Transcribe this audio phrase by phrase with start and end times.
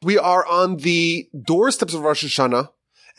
[0.00, 2.68] We are on the doorsteps of Rosh Hashanah,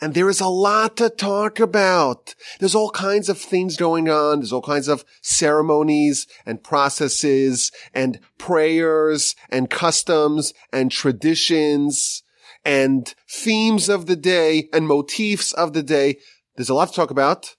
[0.00, 2.34] and there is a lot to talk about.
[2.58, 4.40] There's all kinds of things going on.
[4.40, 12.22] There's all kinds of ceremonies and processes and prayers and customs and traditions
[12.64, 16.16] and themes of the day and motifs of the day.
[16.56, 17.56] There's a lot to talk about.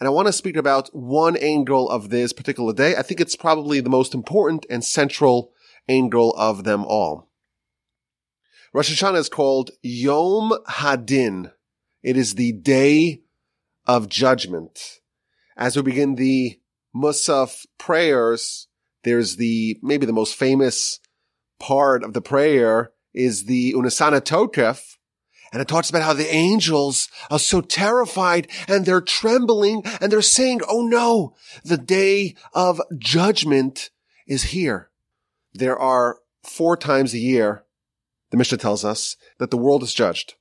[0.00, 2.96] And I want to speak about one angle of this particular day.
[2.96, 5.52] I think it's probably the most important and central
[5.88, 7.28] angle of them all.
[8.74, 11.52] Rosh Hashanah is called Yom Hadin.
[12.02, 13.20] It is the day
[13.84, 15.00] of judgment.
[15.58, 16.58] As we begin the
[16.96, 18.68] Musaf prayers,
[19.04, 21.00] there's the, maybe the most famous
[21.60, 24.96] part of the prayer is the Unasana Tokef,
[25.52, 30.22] and it talks about how the angels are so terrified and they're trembling and they're
[30.22, 33.90] saying, Oh no, the day of judgment
[34.26, 34.88] is here.
[35.52, 37.66] There are four times a year,
[38.32, 40.34] the Mishnah tells us, that the world is judged.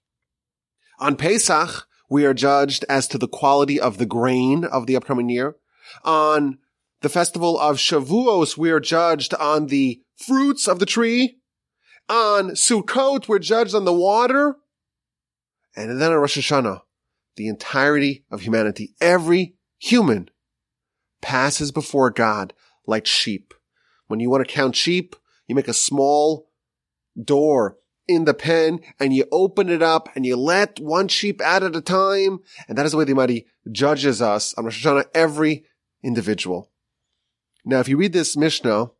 [0.98, 5.30] On Pesach, we are judged as to the quality of the grain of the upcoming
[5.30, 5.58] year.
[6.06, 6.58] On
[7.02, 11.40] the festival of Shavuos, we are judged on the fruits of the tree.
[12.08, 14.56] On Sukkot, we're judged on the water.
[15.76, 16.82] And then on Rosh Hashanah,
[17.36, 20.30] the entirety of humanity, every human
[21.22, 22.54] passes before God
[22.88, 23.54] like sheep.
[24.08, 26.48] When you want to count sheep, you make a small
[27.22, 27.78] door
[28.14, 31.76] in the pen and you open it up and you let one sheep out at
[31.76, 32.40] a time.
[32.68, 35.66] And that is the way the Almighty judges us on Rosh Hashanah, every
[36.04, 36.72] individual.
[37.64, 38.92] Now, if you read this Mishnah,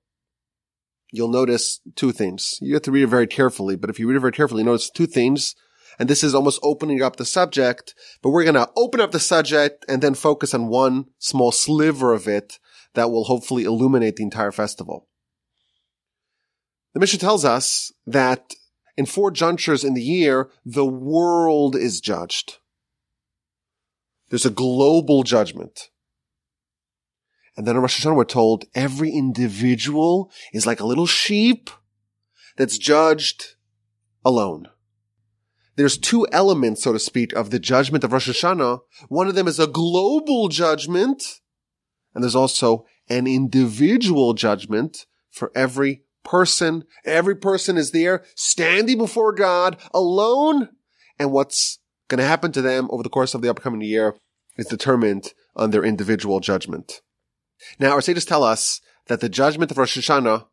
[1.12, 2.58] you'll notice two themes.
[2.62, 4.66] You have to read it very carefully, but if you read it very carefully, you
[4.66, 5.56] notice two themes
[6.00, 9.20] and this is almost opening up the subject, but we're going to open up the
[9.20, 12.60] subject and then focus on one small sliver of it
[12.94, 15.08] that will hopefully illuminate the entire festival.
[16.94, 18.54] The Mishnah tells us that
[18.98, 22.58] in four junctures in the year, the world is judged.
[24.30, 25.90] There's a global judgment.
[27.58, 31.70] And then in Rosh Hashanah, we're told every individual is like a little sheep
[32.56, 33.56] that's judged
[34.24, 34.68] alone
[35.76, 38.82] there's two elements, so to speak, of the judgment of Rosh Hashanah.
[39.08, 41.24] One of them is a global judgment,
[42.14, 46.84] and there's also an individual judgment for every person.
[47.06, 50.70] Every person is there standing before God alone,
[51.20, 54.16] and what's going to happen to them over the course of the upcoming year
[54.58, 57.02] is determined on their individual judgment.
[57.80, 60.46] Now, our sages tell us that the judgment of Rosh Hashanah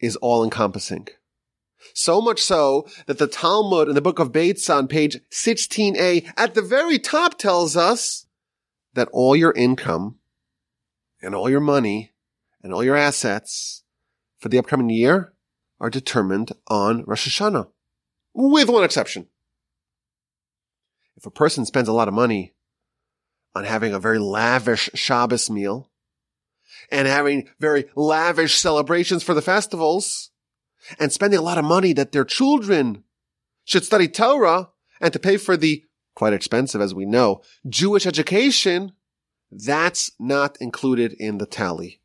[0.00, 1.08] is all encompassing.
[1.94, 6.54] So much so that the Talmud in the book of Beitza on page 16a at
[6.54, 8.26] the very top tells us
[8.94, 10.16] that all your income
[11.22, 12.12] and all your money
[12.62, 13.84] and all your assets
[14.46, 15.32] for the upcoming year
[15.80, 17.66] are determined on Rosh Hashanah.
[18.32, 19.26] With one exception.
[21.16, 22.54] If a person spends a lot of money
[23.56, 25.90] on having a very lavish Shabbos meal
[26.92, 30.30] and having very lavish celebrations for the festivals,
[31.00, 33.02] and spending a lot of money that their children
[33.64, 34.68] should study Torah
[35.00, 35.82] and to pay for the
[36.14, 38.92] quite expensive, as we know, Jewish education,
[39.50, 42.00] that's not included in the tally.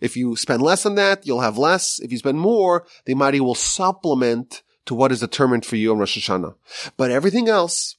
[0.00, 1.98] If you spend less than that, you'll have less.
[1.98, 5.98] If you spend more, the Almighty will supplement to what is determined for you on
[5.98, 6.54] Rosh Hashanah.
[6.96, 7.96] But everything else,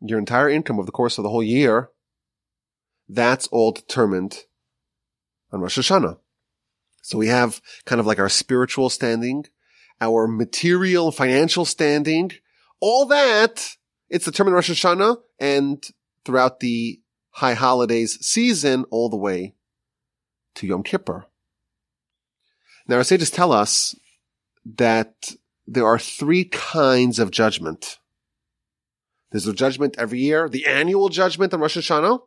[0.00, 1.90] your entire income over the course of the whole year,
[3.08, 4.44] that's all determined
[5.52, 6.18] on Rosh Hashanah.
[7.02, 9.46] So we have kind of like our spiritual standing,
[10.00, 12.32] our material financial standing,
[12.80, 13.76] all that.
[14.08, 15.84] It's determined Rosh Hashanah and
[16.24, 19.54] throughout the high holidays season all the way
[20.56, 21.26] to Yom Kippur.
[22.86, 23.94] Now our sages tell us
[24.64, 25.32] that
[25.66, 27.98] there are three kinds of judgment.
[29.30, 32.20] There's a judgment every year, the annual judgment on Rosh Hashanah.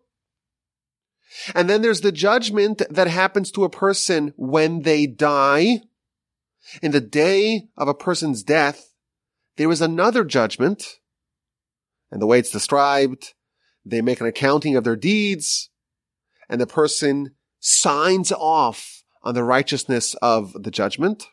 [1.53, 5.81] And then there's the judgment that happens to a person when they die.
[6.81, 8.93] In the day of a person's death,
[9.55, 10.99] there is another judgment.
[12.11, 13.33] And the way it's described,
[13.85, 15.69] they make an accounting of their deeds
[16.49, 21.25] and the person signs off on the righteousness of the judgment.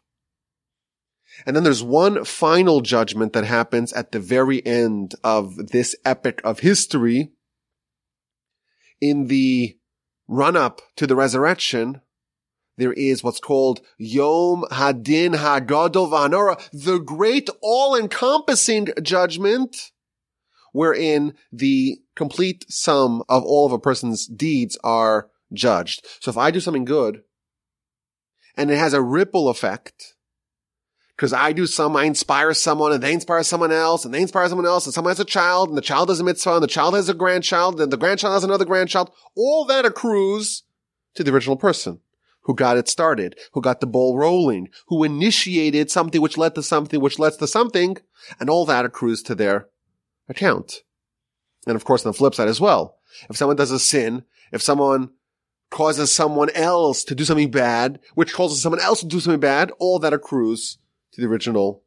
[1.46, 6.40] And then there's one final judgment that happens at the very end of this epic
[6.44, 7.32] of history
[9.00, 9.76] in the
[10.28, 12.00] run up to the resurrection,
[12.76, 19.92] there is what's called Yom Hadin Hagadol Vahanora, the great all-encompassing judgment,
[20.72, 26.06] wherein the complete sum of all of a person's deeds are judged.
[26.20, 27.22] So if I do something good,
[28.56, 30.14] and it has a ripple effect,
[31.16, 34.48] because I do some, I inspire someone and they inspire someone else and they inspire
[34.48, 36.68] someone else and someone has a child and the child has a mitzvah and the
[36.68, 39.12] child has a grandchild and the grandchild has another grandchild.
[39.36, 40.64] All that accrues
[41.14, 42.00] to the original person
[42.42, 46.62] who got it started, who got the ball rolling, who initiated something which led to
[46.62, 47.96] something which led to something
[48.40, 49.68] and all that accrues to their
[50.28, 50.82] account.
[51.66, 52.98] And of course on the flip side as well.
[53.30, 55.10] If someone does a sin, if someone
[55.74, 59.72] causes someone else to do something bad, which causes someone else to do something bad,
[59.80, 60.78] all that accrues
[61.12, 61.82] to the original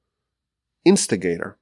[0.84, 1.58] instigator.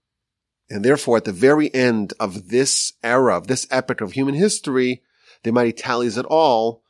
[0.67, 5.03] And therefore, at the very end of this era, of this epoch of human history,
[5.43, 6.81] the Almighty tallies it all,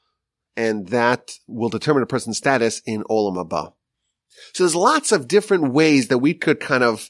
[0.56, 3.74] and that will determine a person's status in Olam Haba.
[4.54, 7.10] So there's lots of different ways that we could kind of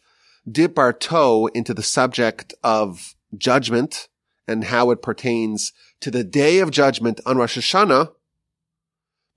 [0.49, 4.07] dip our toe into the subject of judgment
[4.47, 8.11] and how it pertains to the day of judgment on Rosh Hashanah.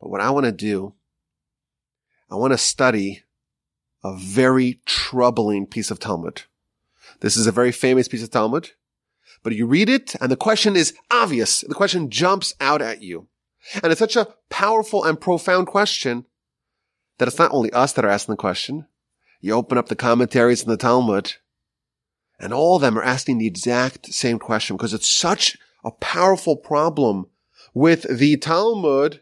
[0.00, 0.94] But what I want to do,
[2.30, 3.22] I want to study
[4.04, 6.42] a very troubling piece of Talmud.
[7.20, 8.70] This is a very famous piece of Talmud,
[9.42, 11.60] but you read it and the question is obvious.
[11.60, 13.28] The question jumps out at you.
[13.82, 16.26] And it's such a powerful and profound question
[17.18, 18.86] that it's not only us that are asking the question.
[19.40, 21.34] You open up the commentaries in the Talmud
[22.38, 26.56] and all of them are asking the exact same question because it's such a powerful
[26.56, 27.26] problem
[27.74, 29.20] with the Talmud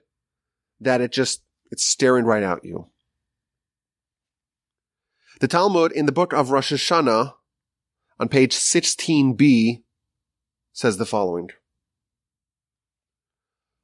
[0.81, 2.89] that it just, it's staring right at you.
[5.41, 7.35] The Talmud in the book of Rosh Hashanah
[8.19, 9.83] on page 16b
[10.73, 11.51] says the following.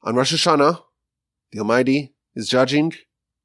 [0.03, 0.83] On Rosh Hashanah,
[1.53, 2.95] the Almighty is judging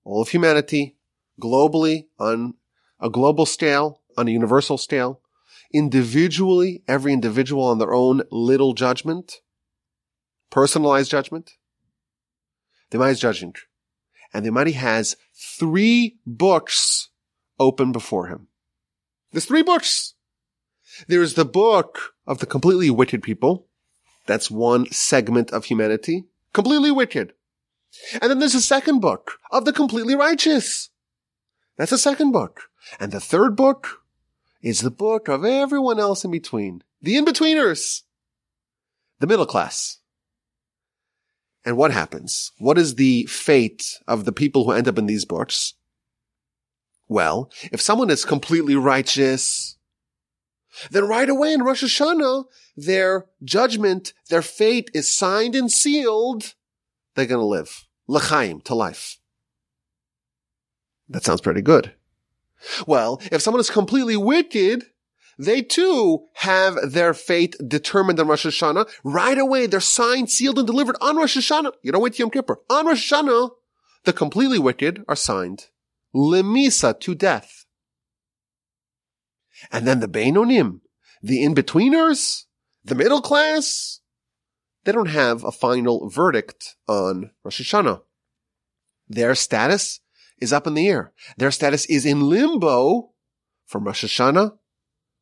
[0.04, 0.98] all of humanity
[1.42, 2.56] globally on
[3.00, 5.22] a global scale, on a universal scale,
[5.74, 9.42] individually, every individual on their own little judgment,
[10.50, 11.57] personalized judgment.
[12.90, 13.56] The Almighty is judging.
[14.34, 17.10] And the Almighty has three books
[17.60, 18.48] open before him.
[19.32, 20.14] There's three books.
[21.08, 23.68] There's the book of the completely wicked people.
[24.26, 26.26] That's one segment of humanity.
[26.54, 27.34] Completely wicked.
[28.22, 30.90] And then there's a second book of the completely righteous.
[31.78, 32.64] That's a second book.
[33.00, 34.04] And the third book
[34.62, 36.84] is the book of everyone else in between.
[37.02, 38.02] The in-betweeners.
[39.20, 40.00] The middle class.
[41.68, 42.54] And what happens?
[42.60, 45.74] What is the fate of the people who end up in these books?
[47.10, 49.76] Well, if someone is completely righteous,
[50.92, 52.46] then right away in Rosh Hashanah,
[52.78, 56.54] their judgment, their fate is signed and sealed.
[57.16, 57.84] They're going to live.
[58.08, 59.20] L'chaim, to life.
[61.10, 61.92] That sounds pretty good.
[62.86, 64.86] Well, if someone is completely wicked,
[65.38, 68.90] they too have their fate determined on Rosh Hashanah.
[69.04, 71.74] Right away, they're signed, sealed, and delivered on Rosh Hashanah.
[71.84, 72.60] You don't wait to Yom Kippur.
[72.70, 73.52] On Rosh Hashanah,
[74.06, 75.68] the completely wicked are signed
[76.16, 77.66] lemisa, to death.
[79.72, 80.82] And then the Beinonim,
[81.22, 82.44] the in-betweeners,
[82.84, 84.00] the middle class,
[84.84, 88.02] they don't have a final verdict on Rosh Hashanah.
[89.08, 90.00] Their status
[90.40, 91.14] is up in the air.
[91.38, 93.12] Their status is in limbo
[93.66, 94.58] from Rosh Hashanah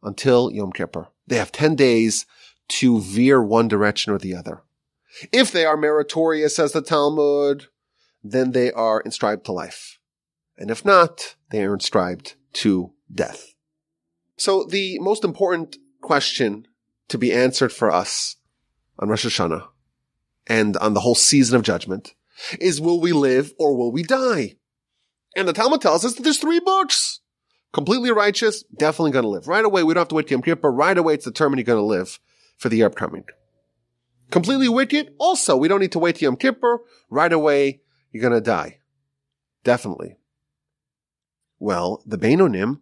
[0.06, 1.08] until Yom Kippur.
[1.28, 2.26] They have 10 days
[2.68, 4.62] to veer one direction or the other.
[5.32, 7.68] If they are meritorious, says the Talmud,
[8.24, 10.00] then they are inscribed to life.
[10.58, 13.54] And if not, they are inscribed to death.
[14.38, 16.68] So the most important question
[17.10, 18.38] to be answered for us
[19.00, 19.68] on Rosh Hashanah
[20.48, 22.14] and on the whole season of judgment
[22.60, 24.58] is will we live or will we die?
[25.36, 27.20] And the Talmud tells us that there's three books.
[27.76, 29.50] Completely righteous, definitely going to live.
[29.50, 30.72] Right away, we don't have to wait to Yom Kippur.
[30.72, 32.22] Right away, it's determined you're going to live
[32.56, 33.26] for the year upcoming.
[34.32, 36.80] Completely wicked, also, we don't need to wait to Yom Kippur.
[37.10, 37.82] Right away,
[38.14, 38.80] you're going to die.
[39.66, 40.16] Definitely.
[41.60, 42.80] Well, the Beinonim,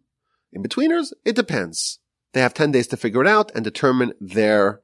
[0.52, 1.98] in betweeners, it depends.
[2.34, 4.84] They have 10 days to figure it out and determine their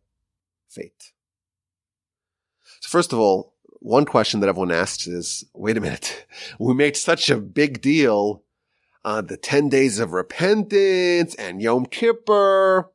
[0.68, 1.14] fate.
[2.80, 6.26] So first of all, one question that everyone asks is, wait a minute,
[6.60, 8.44] we made such a big deal
[9.04, 12.90] on the 10 days of repentance and Yom Kippur.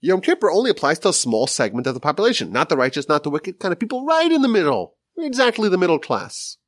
[0.00, 3.24] Yom Kippur only applies to a small segment of the population, not the righteous, not
[3.24, 6.58] the wicked, kind of people right in the middle, exactly the middle class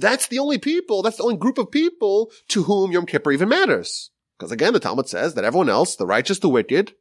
[0.00, 3.48] that's the only people, that's the only group of people to whom Yom Kippur even
[3.48, 4.10] matters.
[4.38, 6.94] Because again, the Talmud says that everyone else, the righteous, the wicked,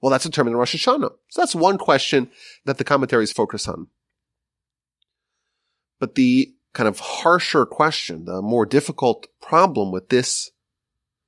[0.00, 1.10] well, that's determined in Rosh Hashanah.
[1.28, 2.30] So that's one question
[2.64, 3.88] that the commentaries focus on.
[5.98, 10.50] But the kind of harsher question, the more difficult problem with this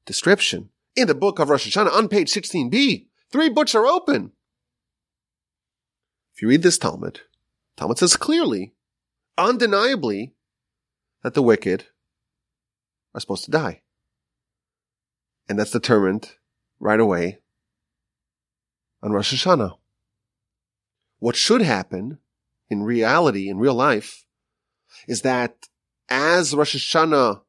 [0.07, 4.33] description in the book of Rosh Hashanah on page 16b, three books are open.
[6.35, 7.21] If you read this Talmud,
[7.77, 8.75] Talmud says clearly,
[9.37, 10.35] undeniably,
[11.23, 11.87] that the wicked
[13.15, 13.83] are supposed to die.
[15.49, 16.33] And that's determined
[16.81, 17.39] right away
[19.03, 19.77] on Rosh Hashanah.
[21.19, 22.19] What should happen
[22.69, 24.24] in reality, in real life,
[25.09, 25.69] is that
[26.09, 27.43] as Rosh Hashanah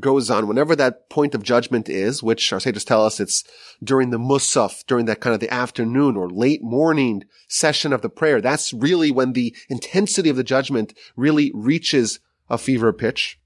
[0.00, 3.44] goes on, whenever that point of judgment is, which our sages tell us it's
[3.82, 8.08] during the Musaf, during that kind of the afternoon or late morning session of the
[8.08, 13.38] prayer, that's really when the intensity of the judgment really reaches a fever pitch.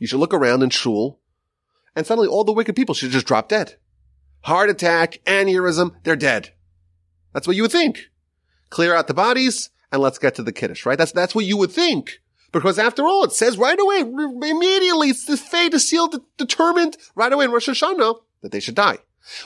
[0.00, 1.20] You should look around in shul
[1.94, 3.76] and suddenly all the wicked people should just drop dead.
[4.42, 6.50] Heart attack, aneurysm, they're dead.
[7.32, 8.10] That's what you would think.
[8.70, 10.98] Clear out the bodies and let's get to the kiddush, right?
[10.98, 12.21] That's, that's what you would think.
[12.52, 17.32] Because after all, it says right away, immediately, it's the fate is sealed, determined right
[17.32, 18.98] away in Rosh Hashanah that they should die.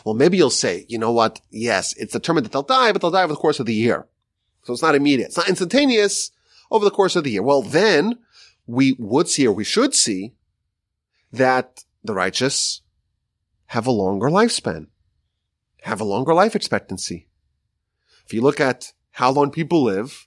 [0.05, 1.41] Well, maybe you'll say, you know what?
[1.51, 4.07] Yes, it's determined that they'll die, but they'll die over the course of the year.
[4.65, 5.27] So it's not immediate.
[5.27, 6.33] It's not instantaneous
[6.71, 7.43] over the course of the year.
[7.43, 8.19] Well, then
[8.67, 10.35] we would see or we should see
[11.33, 12.81] that the righteous
[13.67, 14.87] have a longer lifespan,
[15.83, 17.29] have a longer life expectancy.
[18.25, 20.27] If you look at how long people live,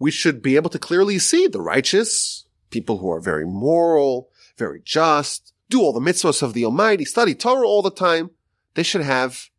[0.00, 4.80] we should be able to clearly see the righteous, people who are very moral, very
[4.82, 8.30] just, do all the mitzvahs of the Almighty, study Torah all the time.
[8.74, 9.50] They should have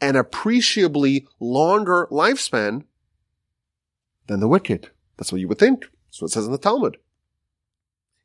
[0.00, 2.84] an appreciably longer lifespan
[4.26, 4.90] than the wicked.
[5.16, 5.86] That's what you would think.
[6.06, 6.98] That's what it says in the Talmud.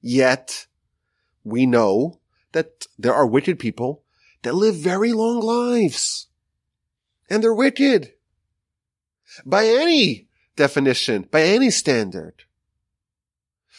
[0.02, 0.68] Yet,
[1.44, 2.20] we know
[2.52, 4.04] that there are wicked people
[4.42, 6.28] that live very long lives.
[7.30, 8.14] And they're wicked.
[9.46, 10.27] By any
[10.58, 12.44] definition by any standard.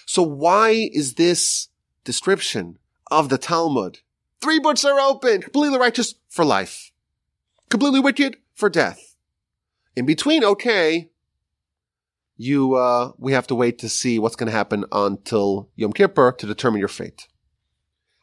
[0.06, 1.68] So why is this
[2.04, 2.78] description
[3.10, 3.98] of the Talmud?
[4.40, 6.92] Three books are open, completely righteous for life,
[7.68, 9.16] completely wicked for death.
[9.94, 11.10] In between, okay,
[12.38, 16.32] you, uh, we have to wait to see what's going to happen until Yom Kippur
[16.32, 17.26] to determine your fate.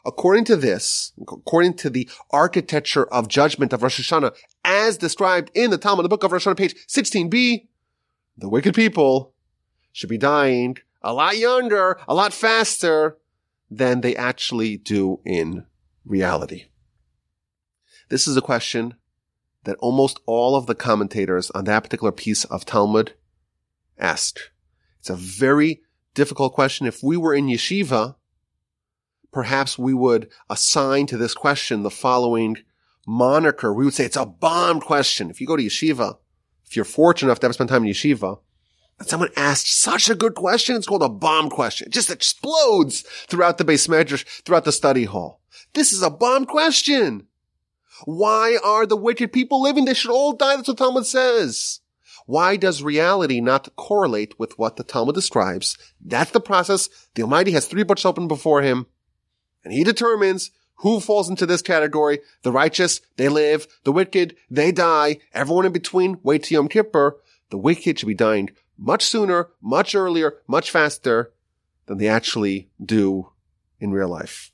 [0.06, 5.72] According to this, according to the architecture of judgment of Rosh Hashanah as described in
[5.72, 7.68] the Talmud, the book of Rosh Hashanah, page 16b,
[8.38, 9.34] the wicked people
[9.92, 13.18] should be dying a lot younger, a lot faster
[13.70, 15.66] than they actually do in
[16.04, 16.66] reality.
[18.10, 18.96] This is a question
[19.64, 23.14] that almost all of the commentators on that particular piece of Talmud
[23.98, 24.52] asked.
[25.00, 25.82] It's a very
[26.14, 26.88] difficult question.
[26.88, 28.16] If we were in yeshiva,
[29.32, 32.58] perhaps we would assign to this question the following
[33.08, 33.74] moniker.
[33.74, 35.30] We would say it's a bomb question.
[35.30, 36.18] If you go to yeshiva,
[36.66, 38.40] if you're fortunate enough to ever spend time in yeshiva,
[38.98, 41.88] and someone asked such a good question, it's called a bomb question.
[41.88, 45.42] It just explodes throughout the beis medrash, throughout the study hall.
[45.74, 47.28] This is a bomb question.
[48.06, 49.86] Why are the wicked people living?
[49.86, 50.56] They should all die.
[50.56, 51.82] That's what Talmud says.
[52.26, 55.78] Why does reality not correlate with what the Talmud describes?
[56.04, 56.90] That's the process.
[57.14, 58.88] The Almighty has three books open before him,
[59.64, 62.20] and he determines who falls into this category?
[62.44, 63.68] The righteous, they live.
[63.84, 65.20] The wicked, they die.
[65.34, 67.18] Everyone in between, wait till Yom Kippur.
[67.50, 71.32] The wicked should be dying much sooner, much earlier, much faster
[71.86, 73.32] than they actually do
[73.80, 74.52] in real life.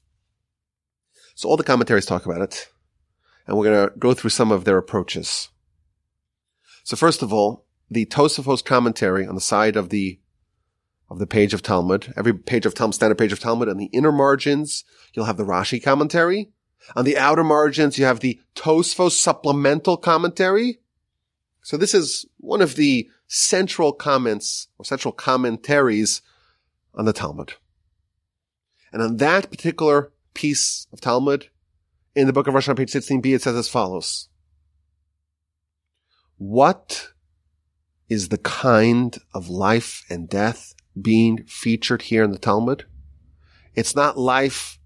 [1.36, 2.70] So all the commentaries talk about it,
[3.48, 5.50] and we're going to go through some of their approaches.
[6.84, 10.20] So first of all, the Tosafos commentary on the side of the
[11.12, 12.14] of the page of Talmud.
[12.16, 15.44] Every page of Talmud, standard page of Talmud, on the inner margins, you'll have the
[15.44, 16.52] Rashi commentary.
[16.96, 20.80] On the outer margins, you have the Tosfos supplemental commentary.
[21.64, 26.22] So this is one of the central comments or central commentaries
[26.96, 27.56] on the Talmud.
[28.94, 31.50] And on that particular piece of Talmud,
[32.16, 34.30] in the book of Rosh on page 16b, it says as follows.
[36.38, 37.10] What
[38.08, 42.86] is the kind of life and death being featured here in the Talmud.
[43.76, 44.80] It's not life.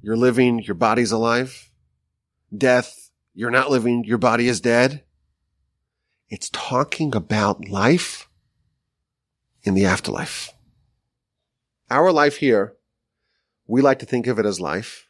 [0.00, 0.60] You're living.
[0.60, 1.70] Your body's alive.
[2.56, 3.10] Death.
[3.34, 4.04] You're not living.
[4.04, 5.02] Your body is dead.
[6.28, 8.28] It's talking about life
[9.62, 10.52] in the afterlife.
[11.90, 12.74] Our life here,
[13.66, 15.08] we like to think of it as life.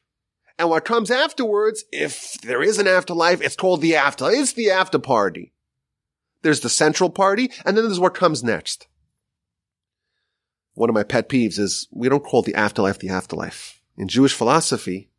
[0.58, 4.30] And what comes afterwards, if there is an afterlife, it's called the after.
[4.30, 5.52] It's the after party.
[6.42, 8.86] There's the central party, and then there's what comes next
[10.78, 13.82] one of my pet peeves is we don't call the afterlife the afterlife.
[13.96, 15.10] In Jewish philosophy,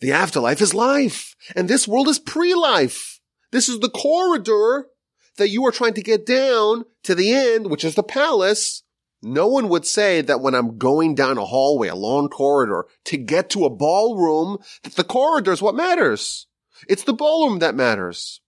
[0.00, 3.20] the afterlife is life, and this world is pre-life.
[3.52, 4.88] This is the corridor
[5.36, 8.82] that you are trying to get down to the end, which is the palace.
[9.22, 13.16] No one would say that when I'm going down a hallway, a long corridor, to
[13.16, 16.48] get to a ballroom, that the corridor is what matters.
[16.88, 18.40] It's the ballroom that matters.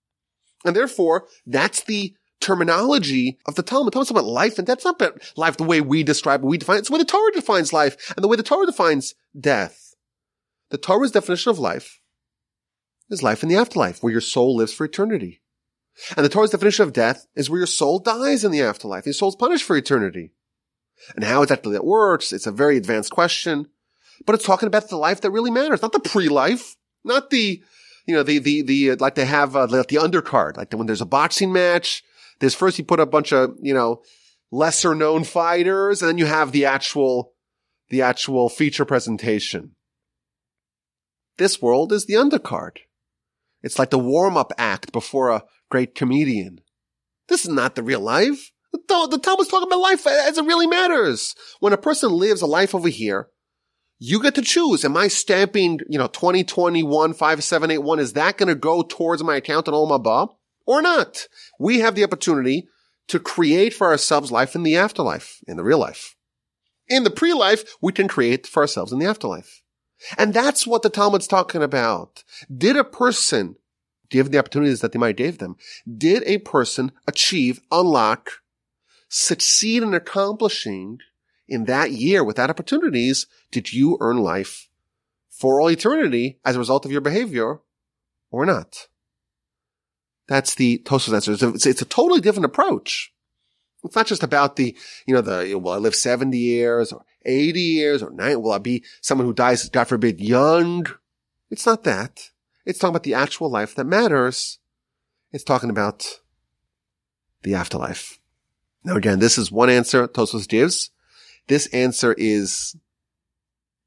[0.64, 3.92] And therefore, that's the terminology of the Talmud.
[3.92, 6.76] Talmud's about life, and that's not about life the way we describe it, we define
[6.76, 6.78] it.
[6.80, 9.94] It's the way the Torah defines life, and the way the Torah defines death.
[10.70, 12.00] the Torah's definition of life
[13.10, 15.40] is life in the afterlife, where your soul lives for eternity.
[16.16, 19.06] And the Torah's definition of death is where your soul dies in the afterlife.
[19.06, 20.32] Your soul's punished for eternity.
[21.14, 23.68] And how exactly that works, it's a very advanced question,
[24.26, 27.62] but it's talking about the life that really matters, not the pre-life, not the,
[28.06, 31.00] you know, the, the, the, like they have, uh, like the undercard, like when there's
[31.00, 32.02] a boxing match,
[32.40, 34.02] there's first you put a bunch of, you know,
[34.50, 37.32] lesser known fighters, and then you have the actual,
[37.90, 39.72] the actual feature presentation.
[41.36, 42.78] This world is the undercard.
[43.62, 46.60] It's like the warm-up act before a great comedian.
[47.28, 48.50] This is not the real life.
[48.72, 51.34] The, the Talmud's talking about life as it really matters.
[51.60, 53.28] When a person lives a life over here,
[53.98, 54.84] you get to choose.
[54.84, 57.98] Am I stamping, you know, 2021 5781?
[57.98, 60.28] Is that going to go towards my account in Olam Haba
[60.68, 61.26] or not?
[61.58, 62.68] We have the opportunity
[63.08, 66.14] to create for ourselves life in the afterlife, in the real life.
[66.88, 69.62] In the pre-life, we can create for ourselves in the afterlife.
[70.18, 72.22] And that's what the Talmud's talking about.
[72.54, 73.56] Did a person,
[74.10, 75.56] given the opportunities that they might give them,
[75.96, 78.30] did a person achieve, unlock,
[79.08, 80.98] succeed in accomplishing
[81.48, 83.26] in that year with that opportunities?
[83.50, 84.68] Did you earn life
[85.30, 87.60] for all eternity as a result of your behavior
[88.30, 88.88] or not?
[90.28, 91.32] That's the Tosfos answer.
[91.32, 93.12] It's a, it's a totally different approach.
[93.82, 97.60] It's not just about the, you know, the, will I live 70 years or 80
[97.60, 98.36] years or 90?
[98.36, 100.86] Will I be someone who dies, God forbid, young?
[101.50, 102.30] It's not that.
[102.66, 104.58] It's talking about the actual life that matters.
[105.32, 106.06] It's talking about
[107.42, 108.18] the afterlife.
[108.84, 110.90] Now again, this is one answer Tosfos gives.
[111.46, 112.76] This answer is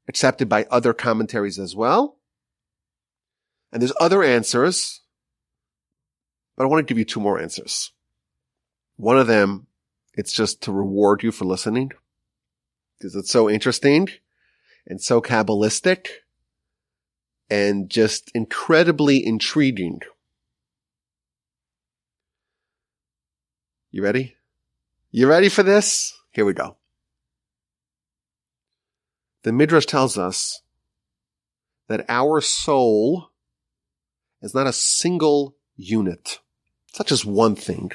[0.08, 2.18] accepted by other commentaries as well.
[3.72, 5.01] And there's other answers,
[6.56, 7.92] but I want to give you two more answers.
[8.96, 9.66] One of them,
[10.14, 11.92] it's just to reward you for listening
[12.98, 14.08] because it's so interesting
[14.86, 16.08] and so Kabbalistic
[17.50, 20.00] and just incredibly intriguing.
[23.90, 24.36] You ready?
[25.10, 26.16] You ready for this?
[26.32, 26.76] Here we go.
[29.42, 30.62] The Midrash tells us
[31.88, 33.30] that our soul
[34.40, 36.38] is not a single unit.
[36.92, 37.92] It's not just one thing.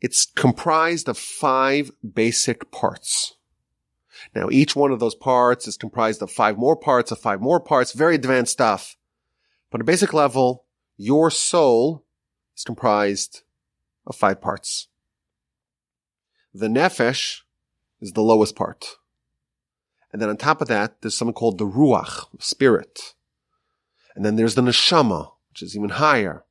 [0.00, 3.36] It's comprised of five basic parts.
[4.34, 7.60] Now, each one of those parts is comprised of five more parts of five more
[7.60, 8.96] parts, very advanced stuff.
[9.70, 10.64] But at a basic level,
[10.96, 12.04] your soul
[12.56, 13.42] is comprised
[14.04, 14.88] of five parts.
[16.52, 17.42] The nefesh
[18.00, 18.96] is the lowest part.
[20.12, 23.14] And then on top of that, there's something called the ruach, spirit.
[24.16, 26.42] And then there's the neshama, which is even higher.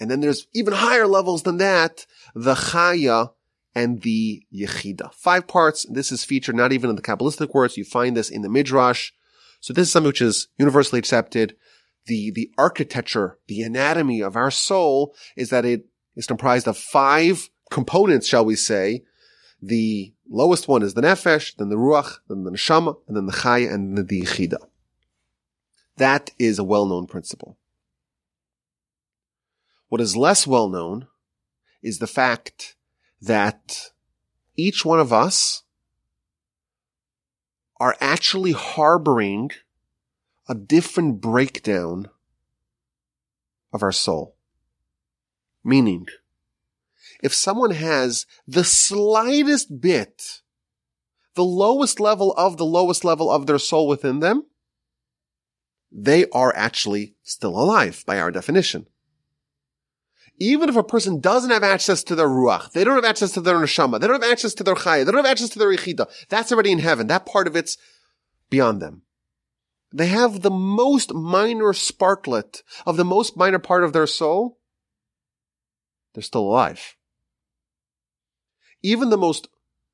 [0.00, 3.32] And then there's even higher levels than that, the chaya
[3.74, 5.12] and the yechida.
[5.12, 5.86] Five parts.
[5.90, 7.76] This is featured not even in the Kabbalistic words.
[7.76, 9.12] You find this in the Midrash.
[9.60, 11.54] So this is something which is universally accepted.
[12.06, 15.84] The, the architecture, the anatomy of our soul is that it
[16.16, 19.04] is comprised of five components, shall we say.
[19.62, 23.32] The lowest one is the nefesh, then the ruach, then the neshama, and then the
[23.32, 24.56] chaya, and then the yechida.
[25.98, 27.58] That is a well-known principle.
[29.90, 31.08] What is less well known
[31.82, 32.76] is the fact
[33.20, 33.90] that
[34.56, 35.64] each one of us
[37.80, 39.50] are actually harboring
[40.48, 42.08] a different breakdown
[43.72, 44.36] of our soul.
[45.64, 46.06] Meaning,
[47.20, 50.42] if someone has the slightest bit,
[51.34, 54.46] the lowest level of the lowest level of their soul within them,
[55.90, 58.86] they are actually still alive by our definition
[60.40, 63.42] even if a person doesn't have access to their ruach, they don't have access to
[63.42, 65.68] their neshama, they don't have access to their chaya, they don't have access to their
[65.68, 67.06] yichida, that's already in heaven.
[67.06, 67.76] That part of it's
[68.48, 69.02] beyond them.
[69.92, 74.58] They have the most minor sparklet of the most minor part of their soul.
[76.14, 76.96] They're still alive.
[78.82, 79.48] Even the most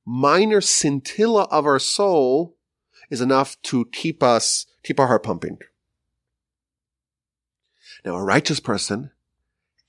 [0.04, 2.56] minor scintilla of our soul
[3.10, 5.58] is enough to keep us, keep our heart pumping.
[8.04, 9.10] Now, a righteous person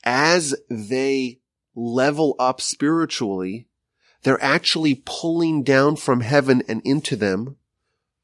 [0.04, 1.40] as they
[1.76, 3.68] level up spiritually,
[4.24, 7.58] they're actually pulling down from heaven and into them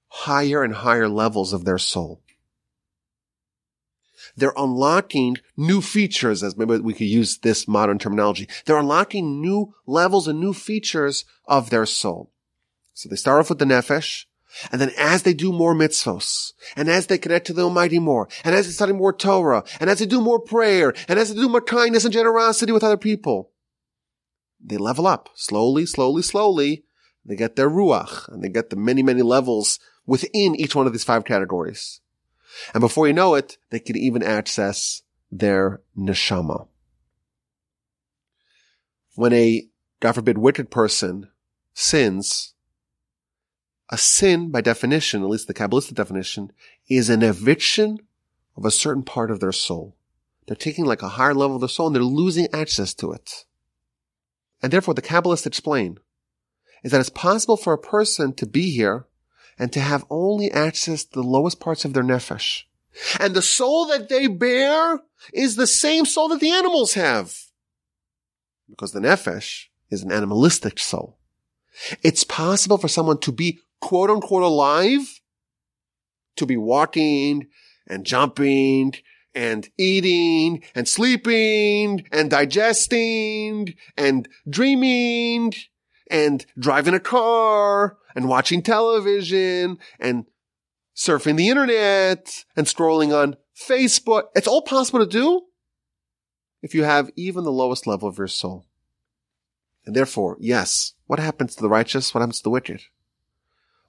[0.07, 2.21] higher and higher levels of their soul.
[4.36, 8.47] They're unlocking new features, as maybe we could use this modern terminology.
[8.65, 12.31] They're unlocking new levels and new features of their soul.
[12.93, 14.25] So they start off with the nefesh,
[14.71, 18.27] and then as they do more mitzvos, and as they connect to the Almighty more,
[18.43, 21.39] and as they study more Torah, and as they do more prayer, and as they
[21.39, 23.51] do more kindness and generosity with other people,
[24.63, 26.85] they level up slowly, slowly, slowly.
[27.25, 30.93] They get their ruach, and they get the many, many levels within each one of
[30.93, 32.01] these five categories.
[32.73, 36.67] And before you know it, they can even access their neshama.
[39.15, 39.67] When a,
[39.99, 41.29] God forbid, wicked person
[41.73, 42.52] sins,
[43.89, 46.51] a sin by definition, at least the Kabbalistic definition,
[46.89, 47.99] is an eviction
[48.55, 49.95] of a certain part of their soul.
[50.47, 53.45] They're taking like a higher level of the soul and they're losing access to it.
[54.61, 55.97] And therefore the Kabbalists explain
[56.83, 59.07] is that it's possible for a person to be here
[59.57, 62.63] and to have only access to the lowest parts of their nefesh.
[63.19, 64.99] And the soul that they bear
[65.33, 67.37] is the same soul that the animals have.
[68.69, 71.17] Because the nefesh is an animalistic soul.
[72.03, 75.19] It's possible for someone to be quote unquote alive,
[76.37, 77.49] to be walking
[77.85, 78.93] and jumping
[79.35, 85.53] and eating and sleeping and digesting and dreaming
[86.09, 90.25] and driving a car and watching television and
[90.95, 94.23] surfing the internet and scrolling on Facebook.
[94.33, 95.41] It's all possible to do
[96.61, 98.65] if you have even the lowest level of your soul.
[99.85, 102.13] And therefore, yes, what happens to the righteous?
[102.13, 102.83] What happens to the wicked?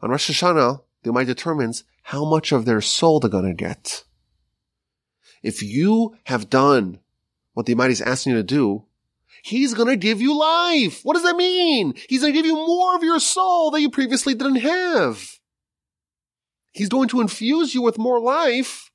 [0.05, 4.05] On Rosh Hashanah, the Almighty determines how much of their soul they're going to get.
[5.43, 6.99] If you have done
[7.55, 8.85] what the Almighty is asking you to do,
[9.43, 11.01] He's going to give you life.
[11.05, 11.95] What does that mean?
[12.09, 15.39] He's going to give you more of your soul that you previously didn't have.
[16.73, 18.91] He's going to infuse you with more life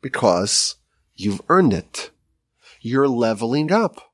[0.00, 0.76] because
[1.14, 2.12] you've earned it.
[2.80, 4.12] You're leveling up.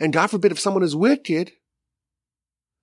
[0.00, 1.52] And God forbid if someone is wicked,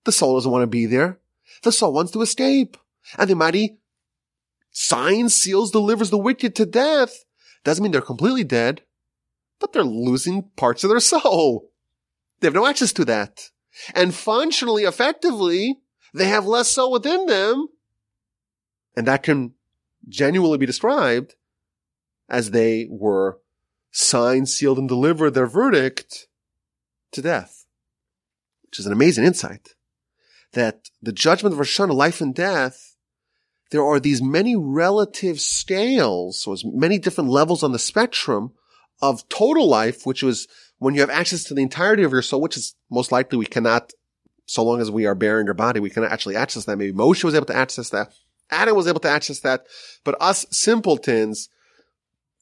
[0.10, 1.20] the soul doesn't want to be there.
[1.64, 2.78] The soul wants to escape.
[3.18, 3.78] And the mighty
[4.72, 7.26] signs, seals, delivers the wicked to death.
[7.64, 8.82] Doesn't mean they're completely dead
[9.60, 11.70] but they're losing parts of their soul.
[12.40, 13.50] They have no access to that.
[13.94, 15.80] And functionally, effectively,
[16.14, 17.68] they have less soul within them.
[18.96, 19.54] And that can
[20.08, 21.36] genuinely be described
[22.30, 23.40] as they were
[23.92, 26.28] signed, sealed, and delivered their verdict
[27.12, 27.66] to death.
[28.64, 29.76] Which is an amazing insight.
[30.54, 32.96] That the judgment of Rosh Hashanah, life and death,
[33.72, 38.54] there are these many relative scales, so as many different levels on the spectrum
[39.02, 40.48] of total life, which was
[40.80, 43.46] when you have access to the entirety of your soul, which is most likely we
[43.46, 43.92] cannot,
[44.46, 46.78] so long as we are bearing your body, we cannot actually access that.
[46.78, 48.12] Maybe Moshe was able to access that.
[48.50, 49.66] Adam was able to access that.
[50.04, 51.50] But us simpletons,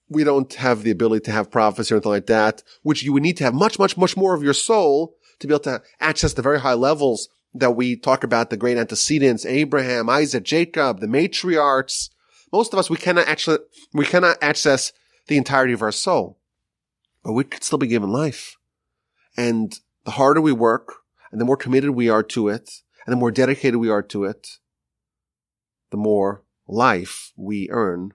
[0.08, 3.24] we don't have the ability to have prophecy or anything like that, which you would
[3.24, 6.34] need to have much, much, much more of your soul to be able to access
[6.34, 7.28] the very high levels
[7.60, 12.10] that we talk about, the great antecedents, Abraham, Isaac, Jacob, the matriarchs.
[12.52, 13.60] Most of us, we cannot actually,
[13.94, 14.94] we cannot access
[15.28, 16.38] the entirety of our soul
[17.28, 18.56] but we could still be given life.
[19.36, 20.94] And the harder we work
[21.30, 22.72] and the more committed we are to it
[23.06, 24.60] and the more dedicated we are to it,
[25.92, 28.14] the more life we earn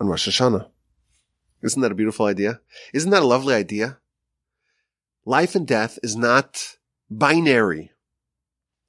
[0.00, 0.68] on Rosh Hashanah.
[1.62, 2.60] Isn't that a beautiful idea?
[2.92, 3.98] Isn't that a lovely idea?
[5.24, 6.76] Life and death is not
[7.08, 7.92] binary.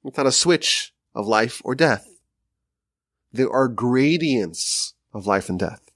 [0.04, 2.08] It's not a switch of life or death.
[3.32, 5.90] There are gradients of life and death.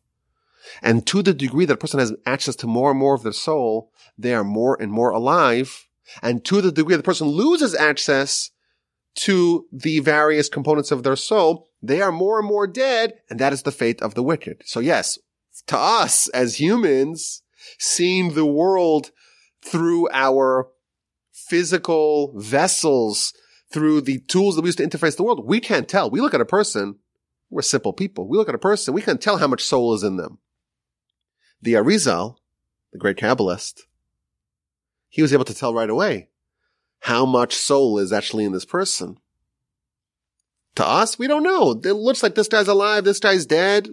[0.83, 3.33] And to the degree that a person has access to more and more of their
[3.33, 5.89] soul, they are more and more alive.
[6.23, 8.51] And to the degree the person loses access
[9.15, 13.15] to the various components of their soul, they are more and more dead.
[13.29, 14.63] And that is the fate of the wicked.
[14.65, 15.19] So yes,
[15.67, 17.43] to us as humans,
[17.79, 19.11] seeing the world
[19.63, 20.69] through our
[21.33, 23.33] physical vessels,
[23.73, 26.11] through the tools that we use to interface the world, we can't tell.
[26.11, 26.97] We look at a person,
[27.51, 28.29] we're simple people.
[28.29, 30.39] We look at a person, we can't tell how much soul is in them.
[31.61, 32.37] The Arizal,
[32.93, 33.83] the great Kabbalist,
[35.09, 36.29] he was able to tell right away
[37.01, 39.19] how much soul is actually in this person.
[40.77, 41.73] To us, we don't know.
[41.73, 43.89] It looks like this guy's alive, this guy's dead.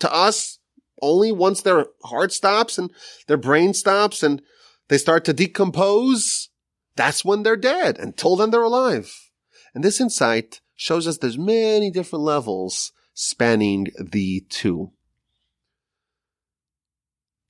[0.00, 0.58] To us,
[1.00, 2.90] only once their heart stops and
[3.28, 4.42] their brain stops and
[4.88, 6.48] they start to decompose,
[6.96, 7.98] that's when they're dead.
[7.98, 9.30] Until then, they're alive.
[9.74, 14.92] And this insight shows us there's many different levels spanning the two.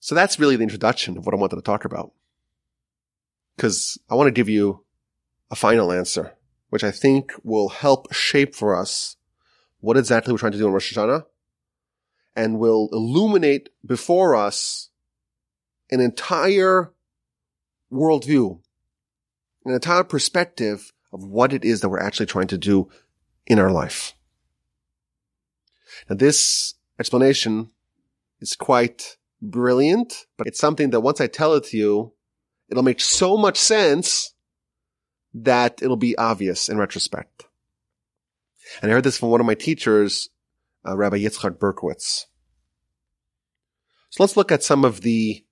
[0.01, 2.13] So that's really the introduction of what I wanted to talk about.
[3.57, 4.85] Cause I want to give you
[5.51, 6.35] a final answer,
[6.71, 9.17] which I think will help shape for us
[9.81, 11.25] what exactly we're trying to do in Rosh Hashanah
[12.35, 14.91] and will illuminate before us
[15.91, 16.93] an entire
[17.93, 18.61] worldview,
[19.65, 22.89] an entire perspective of what it is that we're actually trying to do
[23.47, 24.15] in our life.
[26.09, 27.71] Now this explanation
[28.41, 32.13] is quite brilliant, but it's something that once I tell it to you,
[32.69, 34.35] it'll make so much sense
[35.35, 37.47] that it'll be obvious in retrospect.
[38.81, 40.29] And I heard this from one of my teachers,
[40.87, 42.27] uh, Rabbi Yitzchak Berkowitz.
[44.11, 45.45] So let's look at some of the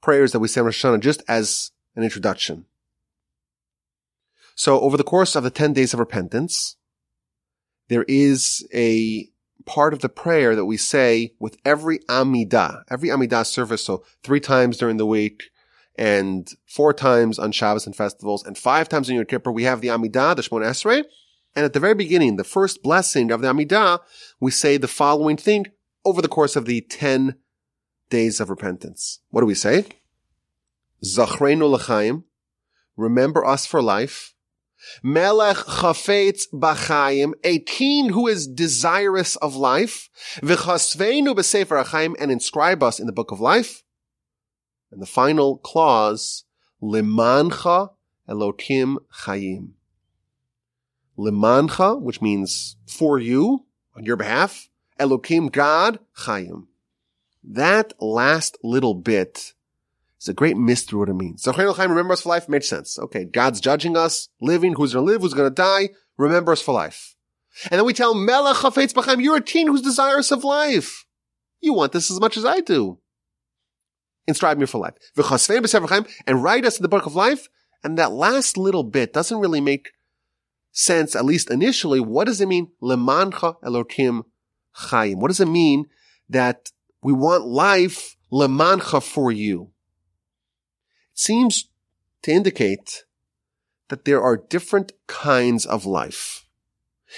[0.00, 2.64] prayers that we say on Rosh Hashanah just as an introduction.
[4.56, 6.76] So over the course of the 10 days of repentance,
[7.88, 9.28] there is a
[9.66, 13.84] part of the prayer that we say with every Amidah, every Amidah service.
[13.84, 15.50] So three times during the week
[15.96, 19.82] and four times on Shabbos and festivals and five times in Yom Kippur, we have
[19.82, 21.04] the Amidah, the Shemon Esrei.
[21.54, 24.00] And at the very beginning, the first blessing of the Amidah,
[24.40, 25.66] we say the following thing
[26.04, 27.36] over the course of the 10
[28.08, 29.20] days of repentance.
[29.30, 29.84] What do we say?
[31.04, 32.24] Zachreinu l'chaim.
[32.96, 34.34] Remember us for life.
[35.02, 40.08] Melech chafetz b'chaim, a king who is desirous of life.
[40.42, 43.82] V'chasveinu b'sefer achayim, and inscribe us in the book of life.
[44.90, 46.44] And the final clause,
[46.82, 47.90] limancha
[48.28, 49.70] elokim chayim.
[51.18, 53.64] Limancha, which means for you,
[53.96, 54.68] on your behalf.
[55.00, 56.66] Elokim, God, chayim.
[57.42, 59.54] That last little bit
[60.20, 61.42] is a great mystery what it means.
[61.42, 62.98] So remember us for life makes sense.
[62.98, 67.14] Okay, God's judging us, living, who's gonna live, who's gonna die, remember us for life.
[67.70, 71.04] And then we tell Melech Chafetz B'chaim, you're a teen who's desirous of life.
[71.60, 72.98] You want this as much as I do.
[74.26, 74.94] Inscribe me for life.
[76.26, 77.48] And write us in the book of life.
[77.82, 79.90] And that last little bit doesn't really make
[80.72, 82.00] sense, at least initially.
[82.00, 82.68] What does it mean?
[82.82, 84.24] Lemancha Elokim
[84.72, 85.20] Chaim.
[85.20, 85.86] What does it mean
[86.28, 86.70] that
[87.02, 89.70] we want life lemancha for you?
[91.16, 91.70] Seems
[92.22, 93.04] to indicate
[93.88, 96.46] that there are different kinds of life.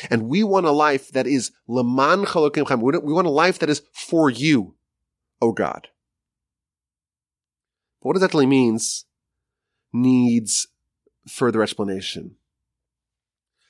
[0.09, 3.83] And we want a life that is lemancha Elokim We want a life that is
[3.93, 4.77] for you,
[5.43, 5.89] O God.
[8.01, 9.05] But what that really means
[9.93, 10.69] needs
[11.27, 12.37] further explanation.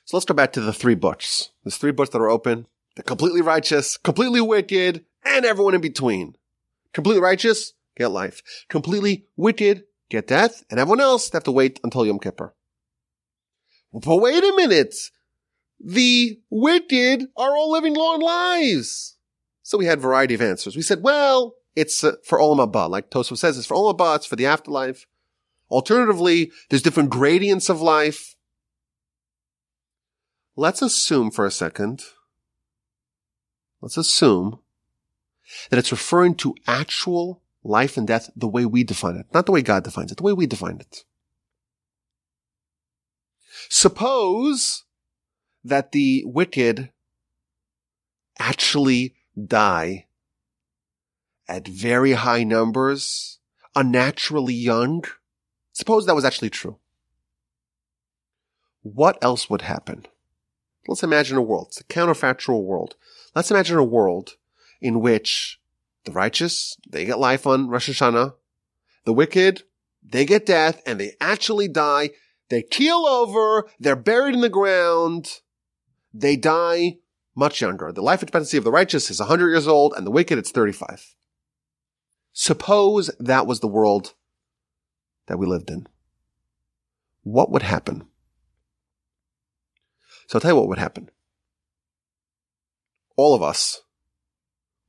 [0.05, 1.49] So let's go back to the three books.
[1.63, 2.67] There's three books that are open.
[2.95, 6.35] They're completely righteous, completely wicked, and everyone in between.
[6.93, 8.43] Completely righteous, get life.
[8.69, 12.53] Completely wicked, get death, and everyone else have to wait until Yom Kippur.
[13.93, 14.95] But wait a minute!
[15.79, 19.17] The wicked are all living long lives!
[19.63, 20.75] So we had a variety of answers.
[20.75, 24.17] We said, well, it's uh, for Olam Haba, like Tosfos says, it's for Olam Haba,
[24.17, 25.05] it's for the afterlife.
[25.69, 28.35] Alternatively, there's different gradients of life.
[30.55, 32.03] Let's assume for a second,
[33.81, 34.59] let's assume
[35.69, 39.51] that it's referring to actual life and death the way we define it, not the
[39.51, 41.03] way God defines it, the way we define it.
[43.69, 44.85] Suppose
[45.63, 46.91] that the wicked
[48.39, 50.07] actually die
[51.47, 53.39] at very high numbers,
[53.75, 55.03] unnaturally young.
[55.73, 56.77] Suppose that was actually true.
[58.81, 60.05] What else would happen?
[60.87, 61.67] Let's imagine a world.
[61.69, 62.95] It's a counterfactual world.
[63.35, 64.37] Let's imagine a world
[64.81, 65.59] in which
[66.05, 68.33] the righteous, they get life on Rosh Hashanah.
[69.05, 69.63] The wicked,
[70.03, 72.11] they get death and they actually die.
[72.49, 73.69] They keel over.
[73.79, 75.41] They're buried in the ground.
[76.13, 76.97] They die
[77.35, 77.91] much younger.
[77.91, 81.15] The life expectancy of the righteous is 100 years old and the wicked, it's 35.
[82.33, 84.13] Suppose that was the world
[85.27, 85.87] that we lived in.
[87.23, 88.07] What would happen?
[90.27, 91.09] So I'll tell you what would happen.
[93.15, 93.81] All of us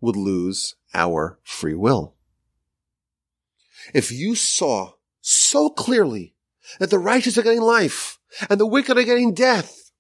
[0.01, 2.15] would lose our free will.
[3.95, 6.35] If you saw so clearly
[6.79, 9.91] that the righteous are getting life and the wicked are getting death,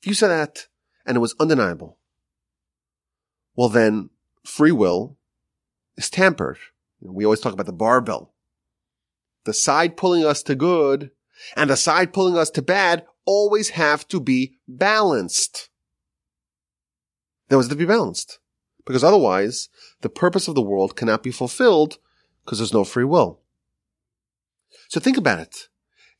[0.00, 0.68] if you saw that
[1.06, 1.98] and it was undeniable,
[3.56, 4.10] well then
[4.44, 5.16] free will
[5.96, 6.58] is tampered.
[7.00, 8.34] We always talk about the barbell.
[9.44, 11.10] The side pulling us to good
[11.56, 15.68] and the side pulling us to bad always have to be balanced.
[17.48, 18.38] There was to be balanced.
[18.84, 19.68] Because otherwise,
[20.02, 21.98] the purpose of the world cannot be fulfilled
[22.44, 23.40] because there's no free will.
[24.88, 25.68] So think about it.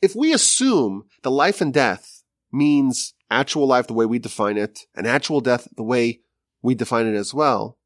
[0.01, 2.23] If we assume that life and death
[2.53, 6.21] means actual life the way we define it and actual death the way
[6.63, 7.79] we define it as well,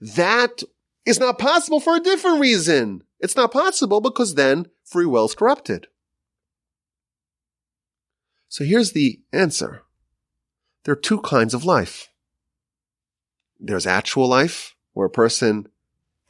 [0.00, 0.62] that
[1.04, 3.02] is not possible for a different reason.
[3.20, 5.88] It's not possible because then free will is corrupted.
[8.48, 9.82] So here's the answer.
[10.84, 12.11] There are two kinds of life.
[13.64, 15.68] There's actual life where a person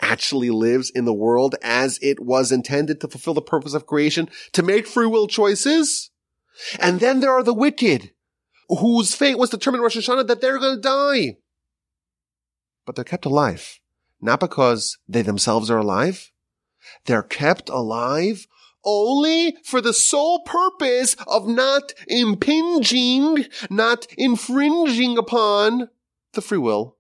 [0.01, 4.29] actually lives in the world as it was intended to fulfill the purpose of creation,
[4.53, 6.11] to make free will choices.
[6.79, 8.13] And then there are the wicked
[8.69, 11.39] whose fate was determined in Rosh Hashanah that they're going to die.
[12.85, 13.81] But they're kept alive,
[14.21, 16.31] not because they themselves are alive.
[17.07, 18.47] They're kept alive
[18.85, 25.89] only for the sole purpose of not impinging, not infringing upon
[26.35, 26.99] the free will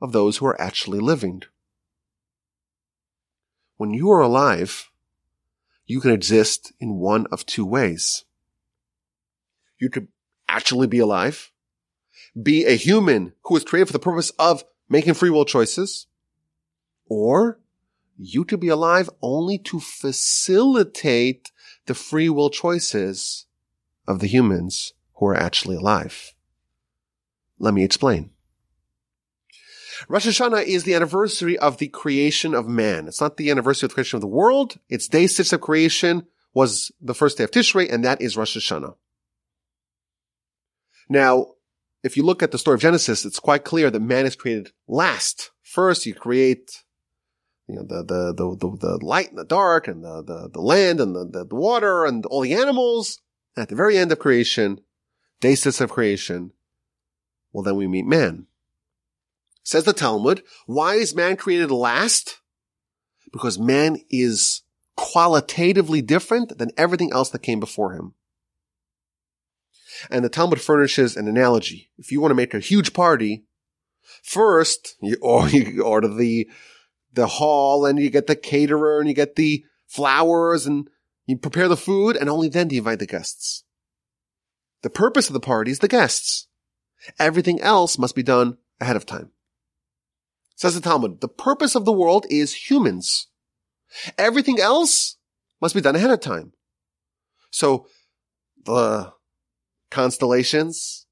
[0.00, 1.42] of those who are actually living.
[3.76, 4.90] When you are alive,
[5.86, 8.24] you can exist in one of two ways.
[9.78, 10.08] You could
[10.48, 11.52] actually be alive,
[12.40, 16.06] be a human who was created for the purpose of making free will choices,
[17.06, 17.60] or
[18.18, 21.52] you could be alive only to facilitate
[21.86, 23.46] the free will choices
[24.06, 26.34] of the humans who are actually alive.
[27.58, 28.30] Let me explain.
[30.06, 33.08] Rosh Hashanah is the anniversary of the creation of man.
[33.08, 34.78] It's not the anniversary of the creation of the world.
[34.88, 38.56] Its day six of creation was the first day of Tishrei, and that is Rosh
[38.56, 38.94] Hashanah.
[41.08, 41.54] Now,
[42.02, 44.72] if you look at the story of Genesis, it's quite clear that man is created
[44.86, 45.50] last.
[45.62, 46.84] First, you create,
[47.66, 50.60] you know, the, the, the, the, the light and the dark and the, the, the
[50.60, 53.20] land and the, the, the water and all the animals.
[53.56, 54.80] At the very end of creation,
[55.40, 56.52] day six of creation,
[57.52, 58.46] well, then we meet man.
[59.68, 62.38] Says the Talmud, why is man created last?
[63.30, 64.62] Because man is
[64.96, 68.14] qualitatively different than everything else that came before him.
[70.10, 71.90] And the Talmud furnishes an analogy.
[71.98, 73.44] If you want to make a huge party,
[74.22, 76.48] first you, or oh, you order the,
[77.12, 80.88] the hall and you get the caterer and you get the flowers and
[81.26, 83.64] you prepare the food and only then do you invite the guests.
[84.80, 86.46] The purpose of the party is the guests.
[87.18, 89.32] Everything else must be done ahead of time.
[90.58, 93.28] Says the Talmud, the purpose of the world is humans.
[94.18, 95.16] Everything else
[95.60, 96.52] must be done ahead of time.
[97.52, 97.86] So
[98.64, 99.12] the
[99.92, 101.06] constellations,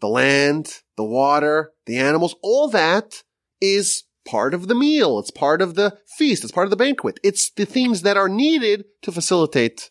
[0.00, 3.22] the land, the water, the animals, all that
[3.60, 5.18] is part of the meal.
[5.18, 6.42] It's part of the feast.
[6.42, 7.20] It's part of the banquet.
[7.22, 9.90] It's the things that are needed to facilitate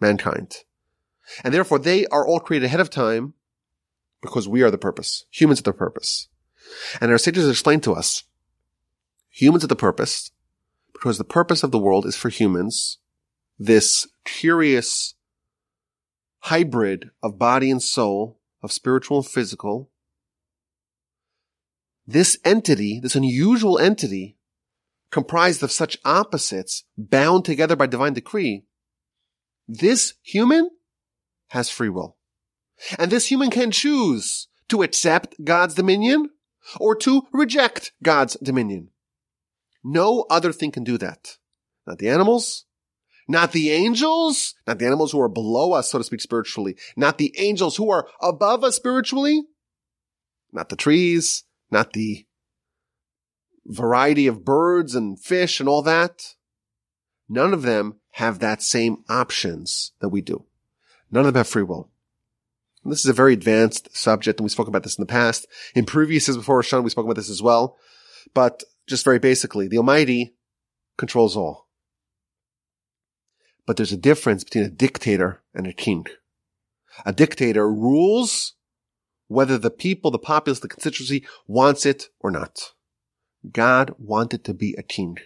[0.00, 0.64] mankind.
[1.42, 3.32] And therefore they are all created ahead of time
[4.20, 5.24] because we are the purpose.
[5.30, 6.28] Humans are the purpose.
[7.00, 8.24] And our sages explain to us,
[9.28, 10.30] humans are the purpose
[10.92, 12.98] because the purpose of the world is for humans,
[13.58, 15.14] this curious
[16.40, 19.90] hybrid of body and soul, of spiritual and physical.
[22.06, 24.36] This entity, this unusual entity,
[25.10, 28.64] comprised of such opposites, bound together by divine decree,
[29.68, 30.70] this human
[31.48, 32.16] has free will.
[32.98, 36.30] And this human can choose to accept God's dominion
[36.78, 38.90] or to reject God's dominion.
[39.84, 41.36] No other thing can do that.
[41.86, 42.64] Not the animals,
[43.28, 47.18] not the angels, not the animals who are below us, so to speak, spiritually, not
[47.18, 49.42] the angels who are above us spiritually,
[50.52, 52.26] not the trees, not the
[53.64, 56.34] variety of birds and fish and all that.
[57.28, 60.44] None of them have that same options that we do.
[61.10, 61.90] None of them have free will.
[62.88, 65.46] This is a very advanced subject, and we spoke about this in the past.
[65.74, 67.76] In previous before Rosh we spoke about this as well.
[68.34, 70.34] But just very basically, the Almighty
[70.96, 71.68] controls all.
[73.66, 76.06] But there's a difference between a dictator and a king.
[77.04, 78.54] A dictator rules
[79.28, 82.72] whether the people, the populace, the constituency wants it or not.
[83.50, 85.18] God wanted to be a king.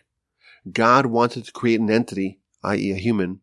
[0.70, 2.92] God wanted to create an entity, i.e.
[2.92, 3.40] a human,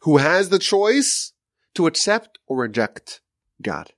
[0.00, 1.32] who has the choice
[1.74, 3.20] to accept or reject
[3.62, 3.92] God.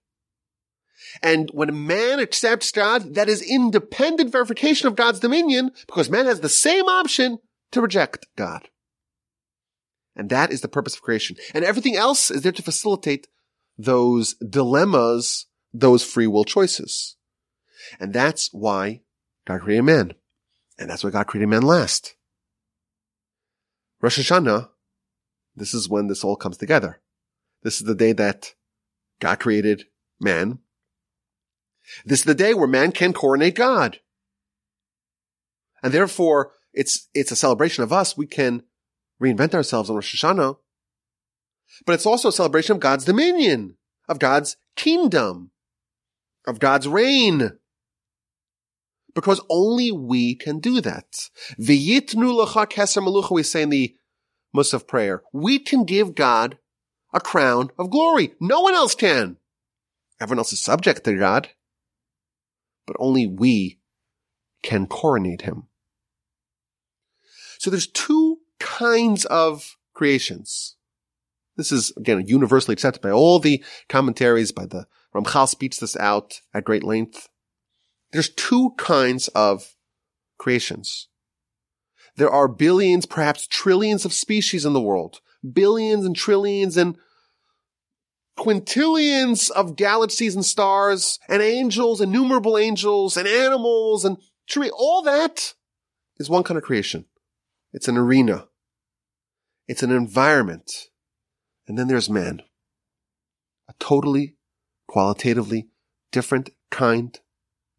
[1.22, 6.26] And when a man accepts God, that is independent verification of God's dominion because man
[6.26, 7.38] has the same option
[7.72, 8.68] to reject God.
[10.16, 11.36] And that is the purpose of creation.
[11.54, 13.28] And everything else is there to facilitate
[13.78, 17.16] those dilemmas, those free will choices.
[18.00, 19.02] And that's why
[19.46, 20.14] God created man.
[20.78, 22.16] And that's why God created man last.
[24.00, 24.68] Rosh Hashanah,
[25.54, 27.00] this is when this all comes together.
[27.62, 28.54] This is the day that
[29.20, 29.84] God created
[30.20, 30.58] man.
[32.04, 34.00] This is the day where man can coronate God.
[35.82, 38.16] And therefore, it's, it's a celebration of us.
[38.16, 38.62] We can
[39.22, 40.56] reinvent ourselves on Rosh Hashanah,
[41.86, 43.76] but it's also a celebration of God's dominion,
[44.08, 45.50] of God's kingdom,
[46.46, 47.52] of God's reign.
[49.14, 51.28] Because only we can do that.
[51.58, 53.96] V'yitnu lecha keser melucha, we say in the
[54.54, 55.22] Musaf prayer.
[55.32, 56.58] We can give God
[57.12, 58.34] a crown of glory.
[58.40, 59.36] No one else can.
[60.20, 61.50] Everyone else is subject to God.
[62.86, 63.78] But only we
[64.62, 65.64] can coronate him.
[67.58, 70.76] So there's two kinds of creations.
[71.56, 76.40] This is, again, universally accepted by all the commentaries, by the Ramchal speaks this out
[76.54, 77.28] at great length.
[78.12, 79.74] There's two kinds of
[80.38, 81.08] creations.
[82.16, 85.20] there are billions, perhaps trillions of species in the world.
[85.52, 86.96] Billions and trillions and
[88.38, 94.18] quintillions of galaxies and stars and angels, innumerable angels and animals and
[94.48, 94.70] tree.
[94.70, 95.54] All that
[96.18, 97.06] is one kind of creation.
[97.72, 98.46] It's an arena.
[99.66, 100.70] It's an environment.
[101.66, 102.42] And then there's man.
[103.68, 104.36] A totally,
[104.86, 105.68] qualitatively
[106.10, 107.18] different kind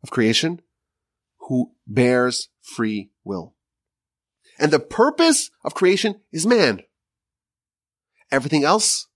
[0.04, 0.62] of creation
[1.48, 3.56] who bears free will.
[4.60, 6.82] And the purpose of creation is man.
[8.32, 9.08] Everything else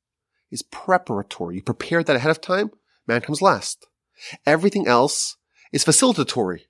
[0.51, 1.55] is preparatory.
[1.55, 2.72] You prepare that ahead of time.
[3.07, 3.88] Man comes last.
[4.45, 5.38] Everything else
[5.72, 6.61] is facilitatory.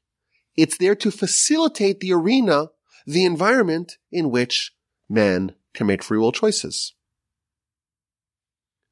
[0.56, 2.68] It's there to facilitate the arena,
[3.06, 4.74] the environment in which
[5.10, 6.94] man can make free will choices.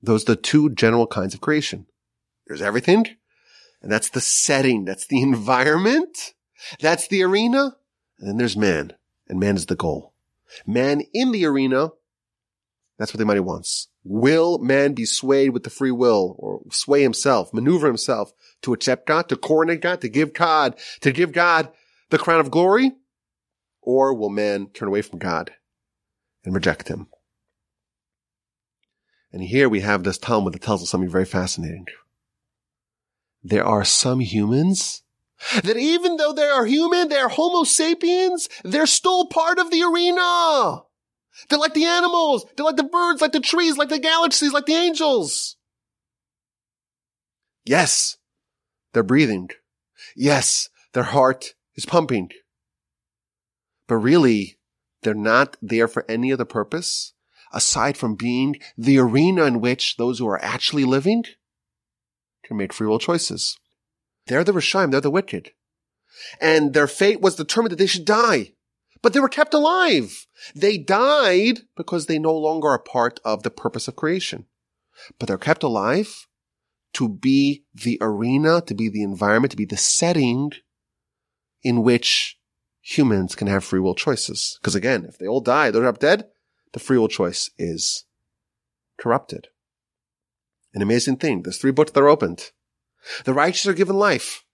[0.01, 1.85] Those are the two general kinds of creation.
[2.47, 3.05] There's everything,
[3.81, 6.33] and that's the setting, that's the environment,
[6.79, 7.77] that's the arena,
[8.19, 8.93] and then there's man,
[9.27, 10.13] and man is the goal.
[10.65, 11.91] Man in the arena,
[13.01, 13.87] that's what the Almighty wants.
[14.03, 18.31] Will man be swayed with the free will or sway himself, maneuver himself
[18.61, 21.71] to accept God, to coronate God, to give God, to give God
[22.11, 22.91] the crown of glory?
[23.81, 25.51] Or will man turn away from God
[26.45, 27.07] and reject him?
[29.33, 31.85] And here we have this Talmud that tells us something very fascinating.
[33.43, 35.01] There are some humans
[35.63, 39.81] that even though they are human, they are homo sapiens, they're still part of the
[39.81, 40.83] arena.
[41.49, 42.45] They're like the animals.
[42.55, 45.55] They're like the birds, like the trees, like the galaxies, like the angels.
[47.65, 48.17] Yes,
[48.93, 49.49] they're breathing.
[50.15, 52.29] Yes, their heart is pumping.
[53.87, 54.57] But really,
[55.03, 57.13] they're not there for any other purpose
[57.53, 61.25] aside from being the arena in which those who are actually living
[62.43, 63.57] can make free will choices.
[64.27, 65.51] They're the Rishayim, they're the wicked.
[66.39, 68.53] And their fate was determined that they should die.
[69.01, 70.27] But they were kept alive.
[70.55, 74.45] They died because they no longer are part of the purpose of creation.
[75.17, 76.27] But they're kept alive
[76.93, 80.51] to be the arena, to be the environment, to be the setting
[81.63, 82.37] in which
[82.81, 84.59] humans can have free will choices.
[84.61, 86.27] Because again, if they all die, they're up dead,
[86.73, 88.05] the free will choice is
[88.97, 89.47] corrupted.
[90.73, 91.41] An amazing thing.
[91.41, 92.51] There's three books that are opened.
[93.25, 94.45] The righteous are given life.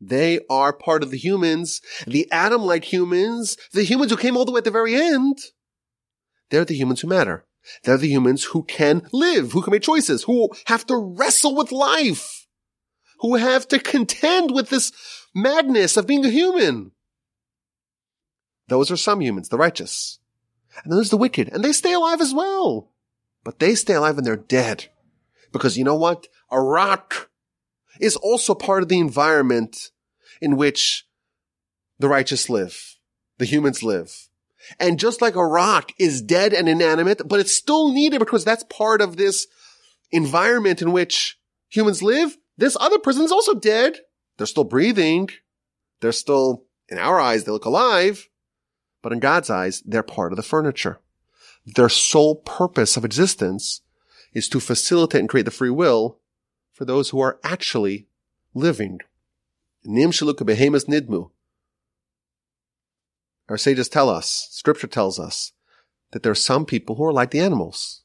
[0.00, 4.52] They are part of the humans, the Adam-like humans, the humans who came all the
[4.52, 5.38] way at the very end.
[6.50, 7.44] They're the humans who matter.
[7.84, 11.72] They're the humans who can live, who can make choices, who have to wrestle with
[11.72, 12.46] life,
[13.20, 14.92] who have to contend with this
[15.34, 16.92] madness of being a human.
[18.68, 20.18] Those are some humans, the righteous.
[20.84, 22.92] And there's the wicked, and they stay alive as well.
[23.42, 24.86] But they stay alive and they're dead.
[25.52, 26.28] Because you know what?
[26.50, 27.27] A rock
[28.00, 29.90] is also part of the environment
[30.40, 31.06] in which
[31.98, 32.96] the righteous live,
[33.38, 34.28] the humans live.
[34.78, 38.64] And just like a rock is dead and inanimate, but it's still needed because that's
[38.64, 39.46] part of this
[40.10, 41.38] environment in which
[41.68, 43.98] humans live, this other person is also dead.
[44.36, 45.30] They're still breathing.
[46.00, 48.28] They're still, in our eyes, they look alive.
[49.02, 50.98] But in God's eyes, they're part of the furniture.
[51.64, 53.82] Their sole purpose of existence
[54.32, 56.18] is to facilitate and create the free will
[56.78, 58.06] for those who are actually
[58.54, 59.00] living.
[59.84, 61.30] Nidmu.
[63.48, 65.52] Our sages tell us, scripture tells us,
[66.12, 68.04] that there are some people who are like the animals.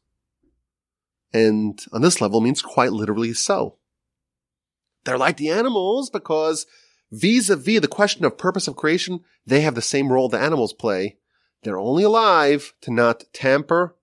[1.31, 3.77] And on this level means quite literally so.
[5.03, 6.65] They're like the animals because
[7.11, 11.17] vis-a-vis the question of purpose of creation, they have the same role the animals play.
[11.61, 13.95] They're only alive to not tamper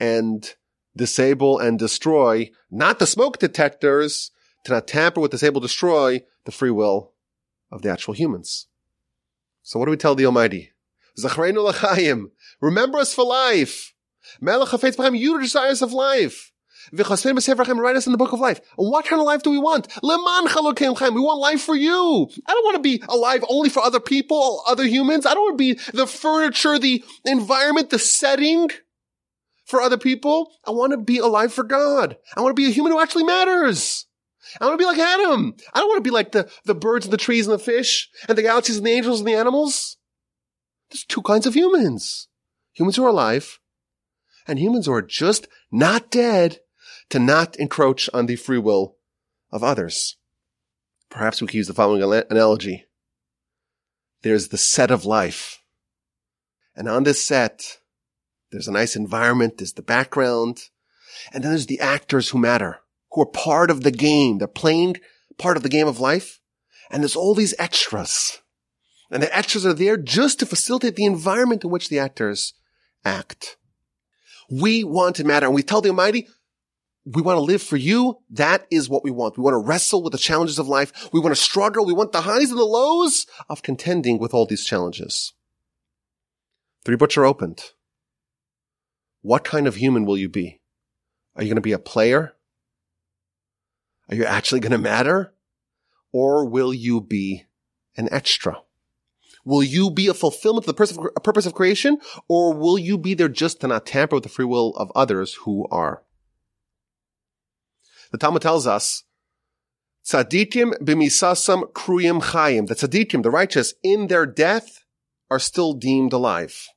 [0.00, 0.52] and
[0.96, 4.30] disable and destroy, not the smoke detectors,
[4.64, 7.12] to not tamper with, disable, destroy the free will
[7.70, 8.66] of the actual humans.
[9.62, 10.72] So what do we tell the Almighty?
[11.16, 12.30] L'chaim.
[12.60, 13.94] Remember us for life.
[14.40, 16.52] Melech hafetz you desires of life.
[16.92, 17.24] Write us
[18.06, 18.60] in the book of life.
[18.78, 19.86] And what kind of life do we want?
[20.02, 22.28] We want life for you.
[22.46, 25.26] I don't want to be alive only for other people, other humans.
[25.26, 28.70] I don't want to be the furniture, the environment, the setting
[29.70, 30.52] for other people.
[30.66, 32.16] I want to be alive for God.
[32.36, 34.06] I want to be a human who actually matters.
[34.60, 35.54] I want to be like Adam.
[35.72, 38.10] I don't want to be like the, the birds and the trees and the fish
[38.28, 39.96] and the galaxies and the angels and the animals.
[40.90, 42.28] There's two kinds of humans.
[42.72, 43.60] Humans who are alive
[44.46, 46.58] and humans who are just not dead
[47.10, 48.96] to not encroach on the free will
[49.52, 50.16] of others.
[51.10, 52.86] Perhaps we could use the following analogy.
[54.22, 55.62] There's the set of life.
[56.76, 57.79] And on this set,
[58.50, 59.58] there's a nice environment.
[59.58, 60.68] There's the background.
[61.32, 62.80] And then there's the actors who matter,
[63.12, 64.38] who are part of the game.
[64.38, 64.96] They're playing
[65.38, 66.40] part of the game of life.
[66.90, 68.38] And there's all these extras.
[69.10, 72.54] And the extras are there just to facilitate the environment in which the actors
[73.04, 73.56] act.
[74.50, 76.28] We want to matter and we tell the Almighty,
[77.04, 78.18] we want to live for you.
[78.30, 79.38] That is what we want.
[79.38, 81.08] We want to wrestle with the challenges of life.
[81.12, 81.86] We want to struggle.
[81.86, 85.32] We want the highs and the lows of contending with all these challenges.
[86.84, 87.62] Three books are opened.
[89.22, 90.60] What kind of human will you be?
[91.36, 92.34] Are you going to be a player?
[94.08, 95.34] Are you actually going to matter?
[96.12, 97.44] Or will you be
[97.96, 98.62] an extra?
[99.44, 101.98] Will you be a fulfillment of the purpose of creation?
[102.28, 105.34] Or will you be there just to not tamper with the free will of others
[105.44, 106.02] who are?
[108.10, 109.04] The Talmud tells us,
[110.04, 112.66] Tzadikim b'misasam kruyim chayim.
[112.66, 114.84] The tzadikim, the righteous, in their death
[115.30, 116.68] are still deemed alive.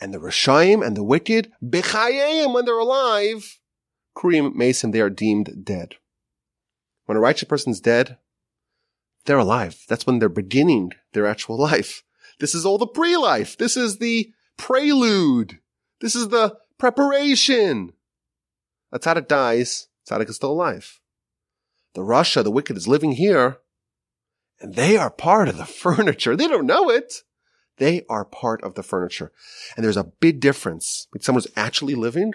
[0.00, 3.58] And the Rishayim and the wicked, b'chayim, when they're alive,
[4.16, 5.96] kruyim mason, they are deemed dead.
[7.04, 8.16] When a righteous person's dead,
[9.26, 9.84] they're alive.
[9.88, 12.02] That's when they're beginning their actual life.
[12.38, 13.58] This is all the pre-life.
[13.58, 15.58] This is the prelude.
[16.00, 17.92] This is the preparation.
[18.92, 21.00] A tzaddik dies, tzaddik is still alive.
[21.94, 23.58] The Rasha, the wicked, is living here,
[24.60, 26.36] and they are part of the furniture.
[26.36, 27.22] They don't know it.
[27.80, 29.32] They are part of the furniture.
[29.74, 32.34] And there's a big difference between someone's actually living,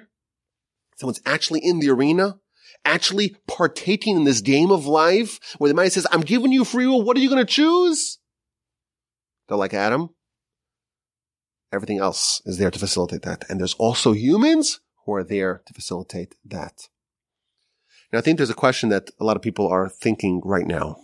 [0.98, 2.40] someone's actually in the arena,
[2.84, 6.88] actually partaking in this game of life where the mind says, I'm giving you free
[6.88, 7.04] will.
[7.04, 8.18] What are you going to choose?
[9.48, 10.10] They're like Adam.
[11.72, 13.46] Everything else is there to facilitate that.
[13.48, 16.90] And there's also humans who are there to facilitate that.
[18.12, 20.98] Now, I think there's a question that a lot of people are thinking right now.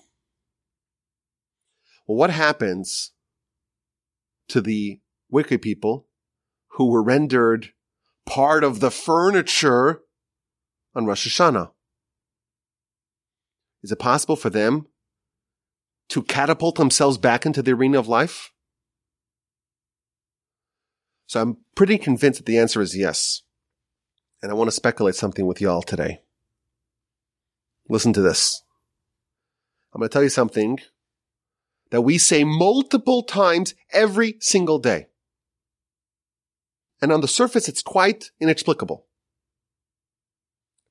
[2.08, 3.12] Well, what happens
[4.52, 5.00] to the
[5.30, 6.08] wicked people
[6.72, 7.70] who were rendered
[8.26, 10.02] part of the furniture
[10.96, 11.72] on Rosh Hashanah?
[13.84, 14.88] Is it possible for them
[16.10, 18.52] to catapult themselves back into the arena of life?
[21.28, 23.44] So I'm pretty convinced that the answer is yes.
[24.42, 26.22] And I want to speculate something with y'all today.
[27.88, 28.64] Listen to this.
[29.94, 30.80] I'm going to tell you something
[31.92, 35.08] that we say multiple times every single day.
[37.02, 39.06] And on the surface, it's quite inexplicable.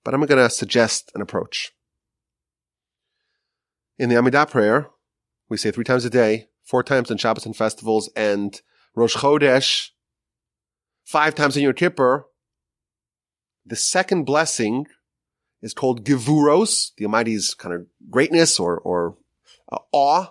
[0.04, 1.72] But I'm going to suggest an approach.
[3.98, 4.90] In the Amidah prayer,
[5.48, 8.60] we say three times a day, four times on Shabbos and festivals, and
[8.94, 9.90] Rosh Chodesh,
[11.04, 12.26] five times in Yom Kippur.
[13.66, 14.86] The second blessing
[15.62, 19.16] is called Gevuros, the Almighty's kind of greatness or, or
[19.70, 20.28] uh, awe.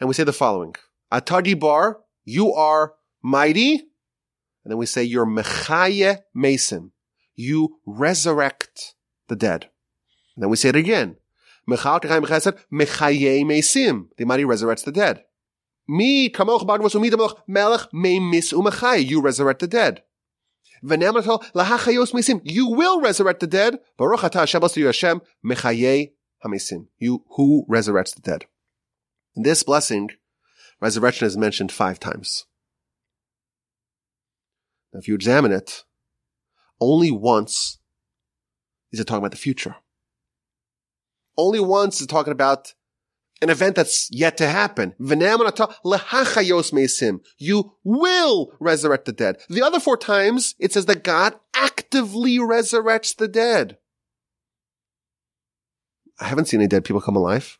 [0.00, 0.74] And we say the following.
[1.12, 3.74] Atah gibor, you are mighty.
[4.64, 6.92] And then we say you're mechaye mason
[7.38, 8.94] you resurrect
[9.28, 9.70] the dead.
[10.34, 11.16] And then we say it again.
[11.68, 12.00] Mechaye
[13.44, 14.08] mesim.
[14.16, 15.22] The Almighty resurrects the dead.
[15.86, 19.08] Mi kamoch bagvos umidamoch melech me mis umechay.
[19.08, 20.02] You resurrect the dead.
[20.82, 22.40] lahachayos mesim.
[22.42, 23.78] You will resurrect the dead.
[23.96, 26.10] Baruch atah Hashem Hashem mechaye
[26.44, 26.88] hamesim.
[26.98, 28.46] You who resurrects the dead.
[29.36, 30.10] In this blessing,
[30.80, 32.46] resurrection is mentioned five times.
[34.92, 35.84] Now, if you examine it,
[36.80, 37.78] only once
[38.92, 39.76] is it talking about the future.
[41.36, 42.74] Only once is talking about
[43.40, 44.94] an event that's yet to happen.
[47.38, 49.36] You will resurrect the dead.
[49.48, 53.78] The other four times, it says that God actively resurrects the dead.
[56.20, 57.58] I haven't seen any dead people come alive.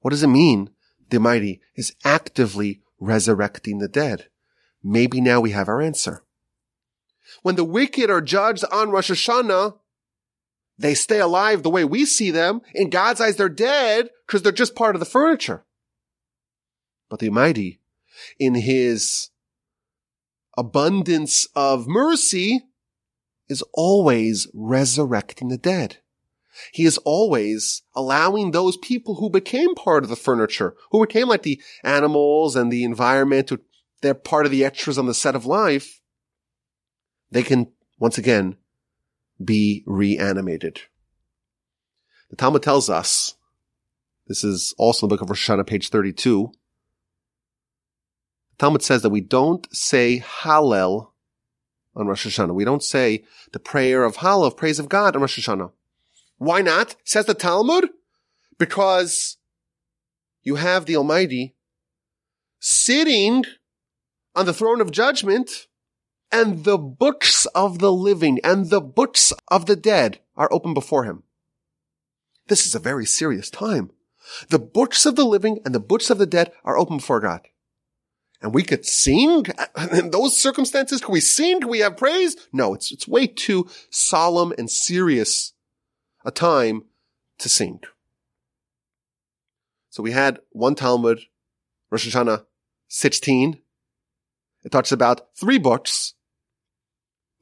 [0.00, 0.70] What does it mean?
[1.10, 4.28] The Almighty is actively resurrecting the dead.
[4.82, 6.22] Maybe now we have our answer.
[7.42, 9.78] When the wicked are judged on Rosh Hashanah,
[10.78, 12.62] they stay alive the way we see them.
[12.74, 15.64] In God's eyes, they're dead because they're just part of the furniture.
[17.08, 17.80] But the Almighty,
[18.38, 19.30] in his
[20.56, 22.62] abundance of mercy,
[23.48, 25.98] is always resurrecting the dead.
[26.72, 31.42] He is always allowing those people who became part of the furniture, who became like
[31.42, 33.58] the animals and the environment, who,
[34.00, 36.00] they're part of the extras on the set of life,
[37.30, 38.56] they can once again
[39.42, 40.82] be reanimated.
[42.30, 43.34] The Talmud tells us,
[44.26, 46.52] this is also in the book of Rosh Hashanah, page 32.
[48.52, 51.10] The Talmud says that we don't say Hallel
[51.96, 52.54] on Rosh Hashanah.
[52.54, 55.72] We don't say the prayer of Hallel, of praise of God on Rosh Hashanah.
[56.40, 56.96] Why not?
[57.04, 57.90] Says the Talmud.
[58.58, 59.36] Because
[60.42, 61.54] you have the Almighty
[62.58, 63.44] sitting
[64.34, 65.66] on the throne of judgment
[66.32, 71.04] and the books of the living and the books of the dead are open before
[71.04, 71.24] him.
[72.48, 73.90] This is a very serious time.
[74.48, 77.42] The books of the living and the books of the dead are open before God.
[78.40, 79.44] And we could sing
[79.92, 81.02] in those circumstances.
[81.02, 81.60] Can we sing?
[81.60, 82.34] Can we have praise?
[82.50, 85.52] No, it's, it's way too solemn and serious
[86.30, 86.84] a time
[87.38, 87.80] to sing.
[89.90, 91.20] So we had one Talmud,
[91.90, 92.44] Rosh Hashanah
[92.88, 93.58] 16.
[94.64, 96.14] It talks about three books,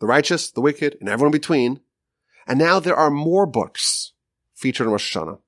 [0.01, 1.80] the righteous, the wicked, and everyone in between.
[2.47, 4.12] And now there are more books
[4.55, 5.39] featured in Rosh Hashanah.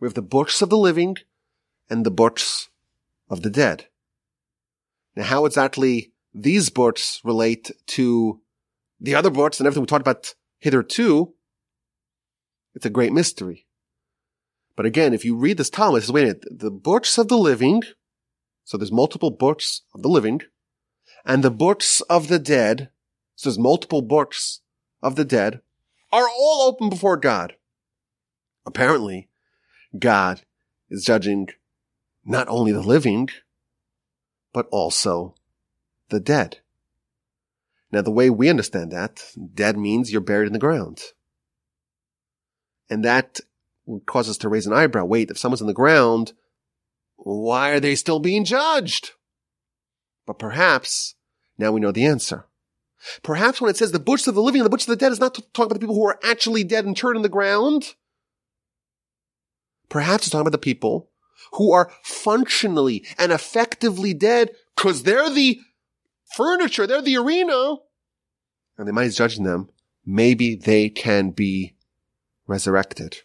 [0.00, 1.16] We have the books of the living
[1.90, 2.70] and the books
[3.28, 3.88] of the dead.
[5.16, 8.40] Now, how exactly these books relate to
[8.98, 11.34] the other books and everything we talked about hitherto,
[12.74, 13.66] it's a great mystery.
[14.76, 17.28] But again, if you read this Talmud, it says, wait a minute, the books of
[17.28, 17.82] the living,
[18.64, 20.40] so there's multiple books of the living,
[21.24, 22.90] and the books of the dead,
[23.34, 24.60] so there's multiple books
[25.02, 25.60] of the dead,
[26.12, 27.54] are all open before God.
[28.64, 29.28] Apparently,
[29.98, 30.42] God
[30.88, 31.48] is judging
[32.24, 33.28] not only the living,
[34.52, 35.34] but also
[36.08, 36.58] the dead.
[37.92, 41.02] Now, the way we understand that, dead means you're buried in the ground.
[42.90, 43.40] And that
[43.86, 45.04] would cause us to raise an eyebrow.
[45.04, 46.32] Wait, if someone's in the ground,
[47.16, 49.12] why are they still being judged?
[50.26, 51.14] But perhaps
[51.56, 52.46] now we know the answer.
[53.22, 55.12] Perhaps when it says the butch of the living and the butch of the dead
[55.12, 57.94] is not talking about the people who are actually dead and turned in the ground.
[59.88, 61.10] Perhaps it's talking about the people
[61.52, 65.58] who are functionally and effectively dead because they're the
[66.36, 67.76] furniture, they're the arena.
[68.76, 69.70] And they might be judging them.
[70.04, 71.74] Maybe they can be
[72.50, 73.18] resurrected.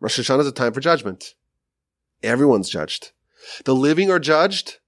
[0.00, 1.34] Rosh Hashanah is a time for judgment.
[2.22, 3.12] Everyone's judged.
[3.64, 4.78] The living are judged.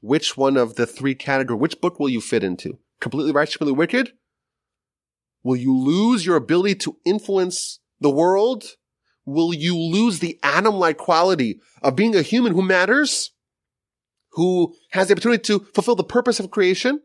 [0.00, 2.78] Which one of the three categories, which book will you fit into?
[3.00, 4.12] Completely righteous, completely wicked?
[5.42, 8.64] Will you lose your ability to influence the world?
[9.24, 13.30] Will you lose the Adam-like quality of being a human who matters?
[14.32, 17.00] Who has the opportunity to fulfill the purpose of creation?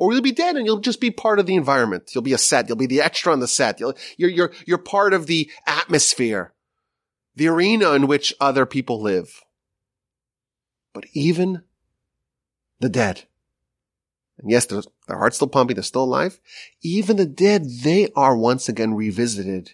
[0.00, 2.12] Or you'll be dead and you'll just be part of the environment?
[2.14, 2.68] You'll be a set.
[2.68, 3.78] You'll be the extra on the set.
[3.78, 6.54] You'll, you're, you're, you're part of the atmosphere
[7.36, 9.42] the arena in which other people live.
[10.92, 11.62] But even
[12.80, 13.22] the dead,
[14.38, 16.40] and yes, their heart's still pumping, they're still alive,
[16.82, 19.72] even the dead, they are once again revisited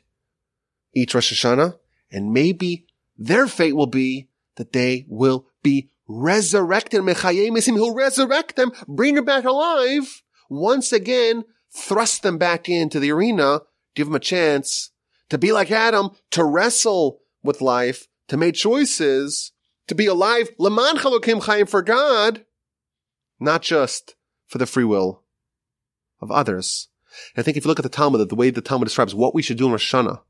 [0.95, 1.79] each Rosh Hashanah,
[2.11, 7.03] and maybe their fate will be that they will be resurrected.
[7.05, 13.61] He'll resurrect them, bring them back alive, once again, thrust them back into the arena,
[13.95, 14.91] give them a chance
[15.29, 19.53] to be like Adam, to wrestle with life, to make choices,
[19.87, 22.45] to be alive, lemancha Elokim chayim for God,
[23.39, 24.15] not just
[24.47, 25.23] for the free will
[26.21, 26.89] of others.
[27.35, 29.35] And I think if you look at the Talmud, the way the Talmud describes what
[29.35, 30.21] we should do in Rosh Hashanah,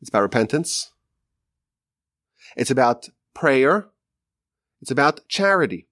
[0.00, 0.92] it's about repentance.
[2.56, 3.88] It's about prayer.
[4.82, 5.86] It's about charity.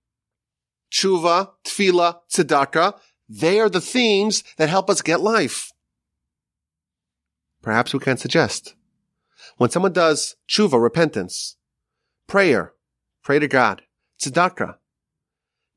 [0.93, 5.71] Tshuva, tefillah, tzedakah, they are the themes that help us get life.
[7.63, 8.75] Perhaps we can suggest
[9.57, 11.57] when someone does tshuva, repentance,
[12.27, 12.73] prayer,
[13.23, 13.83] pray to God,
[14.21, 14.77] tzedakah,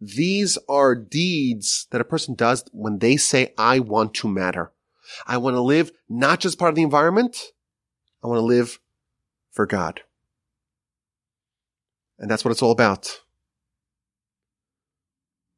[0.01, 4.72] these are deeds that a person does when they say, I want to matter.
[5.28, 7.38] I want to live not just part of the environment.
[8.24, 8.80] I want to live
[9.51, 10.01] for God.
[12.24, 13.19] And that's what it's all about.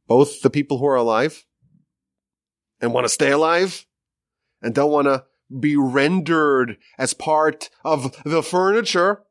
[0.07, 1.45] Both the people who are alive
[2.81, 3.85] and want to stay alive
[4.63, 5.25] and don't want to
[5.59, 9.21] be rendered as part of the furniture.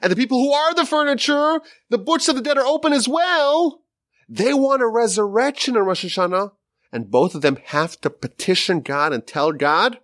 [0.00, 1.60] And the people who are the furniture,
[1.90, 3.82] the books of the dead are open as well.
[4.26, 6.52] They want a resurrection in Rosh Hashanah.
[6.92, 9.98] And both of them have to petition God and tell God,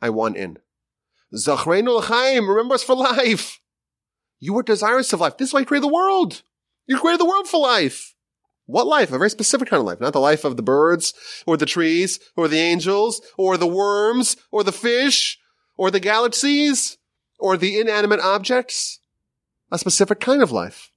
[0.00, 0.58] I want in.
[1.34, 3.58] Zachreinu l'chaim, remember us for life.
[4.40, 5.36] You were desirous of life.
[5.36, 6.42] This is why you created the world.
[6.86, 8.14] You created the world for life.
[8.66, 9.10] What life?
[9.10, 11.14] A very specific kind of life, not the life of the birds
[11.46, 15.38] or the trees or the angels or the worms or the fish
[15.76, 16.98] or the galaxies
[17.38, 19.00] or the inanimate objects.
[19.70, 20.90] A specific kind of life.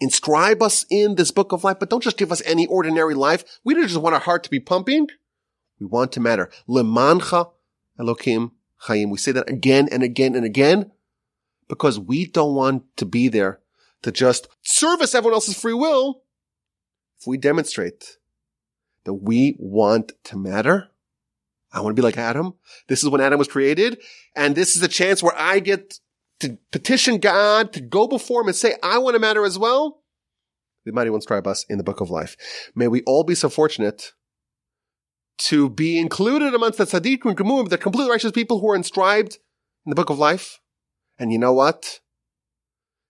[0.00, 3.60] Inscribe us in this book of life, but don't just give us any ordinary life.
[3.64, 5.08] We don't just want our heart to be pumping.
[5.80, 6.50] We want to matter.
[6.68, 7.50] Lemancha
[7.98, 9.10] Elokim Chaim.
[9.10, 10.92] We say that again and again and again
[11.68, 13.60] because we don't want to be there
[14.02, 16.22] to just service everyone else's free will
[17.18, 18.18] if we demonstrate
[19.04, 20.88] that we want to matter,
[21.72, 22.54] I want to be like Adam.
[22.88, 23.98] This is when Adam was created.
[24.34, 25.98] And this is a chance where I get
[26.40, 30.02] to petition God to go before him and say, I want to matter as well.
[30.84, 32.36] The mighty ones scribe us in the book of life.
[32.74, 34.12] May we all be so fortunate
[35.38, 39.38] to be included amongst the tzaddikim and the completely righteous people who are inscribed
[39.84, 40.60] in the book of life.
[41.18, 42.00] And you know what?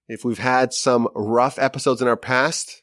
[0.09, 2.83] If we've had some rough episodes in our past,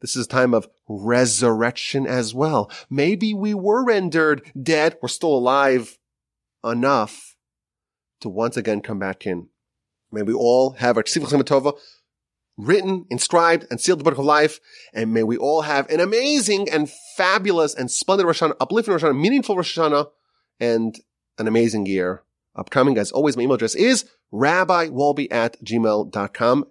[0.00, 2.70] this is a time of resurrection as well.
[2.90, 4.98] Maybe we were rendered dead.
[5.00, 5.98] We're still alive
[6.64, 7.36] enough
[8.20, 9.48] to once again come back in.
[10.12, 11.78] May we all have our Tzivach
[12.58, 14.60] written, inscribed, and sealed the book of life.
[14.92, 19.04] And may we all have an amazing and fabulous and splendid Rosh Hashanah, uplifting Rosh
[19.04, 20.08] Hashanah, meaningful Rosh Hashanah,
[20.58, 20.98] and
[21.38, 22.22] an amazing year
[22.54, 22.98] upcoming.
[22.98, 26.64] As always, my email address is rabbiwolbe at gmail.com.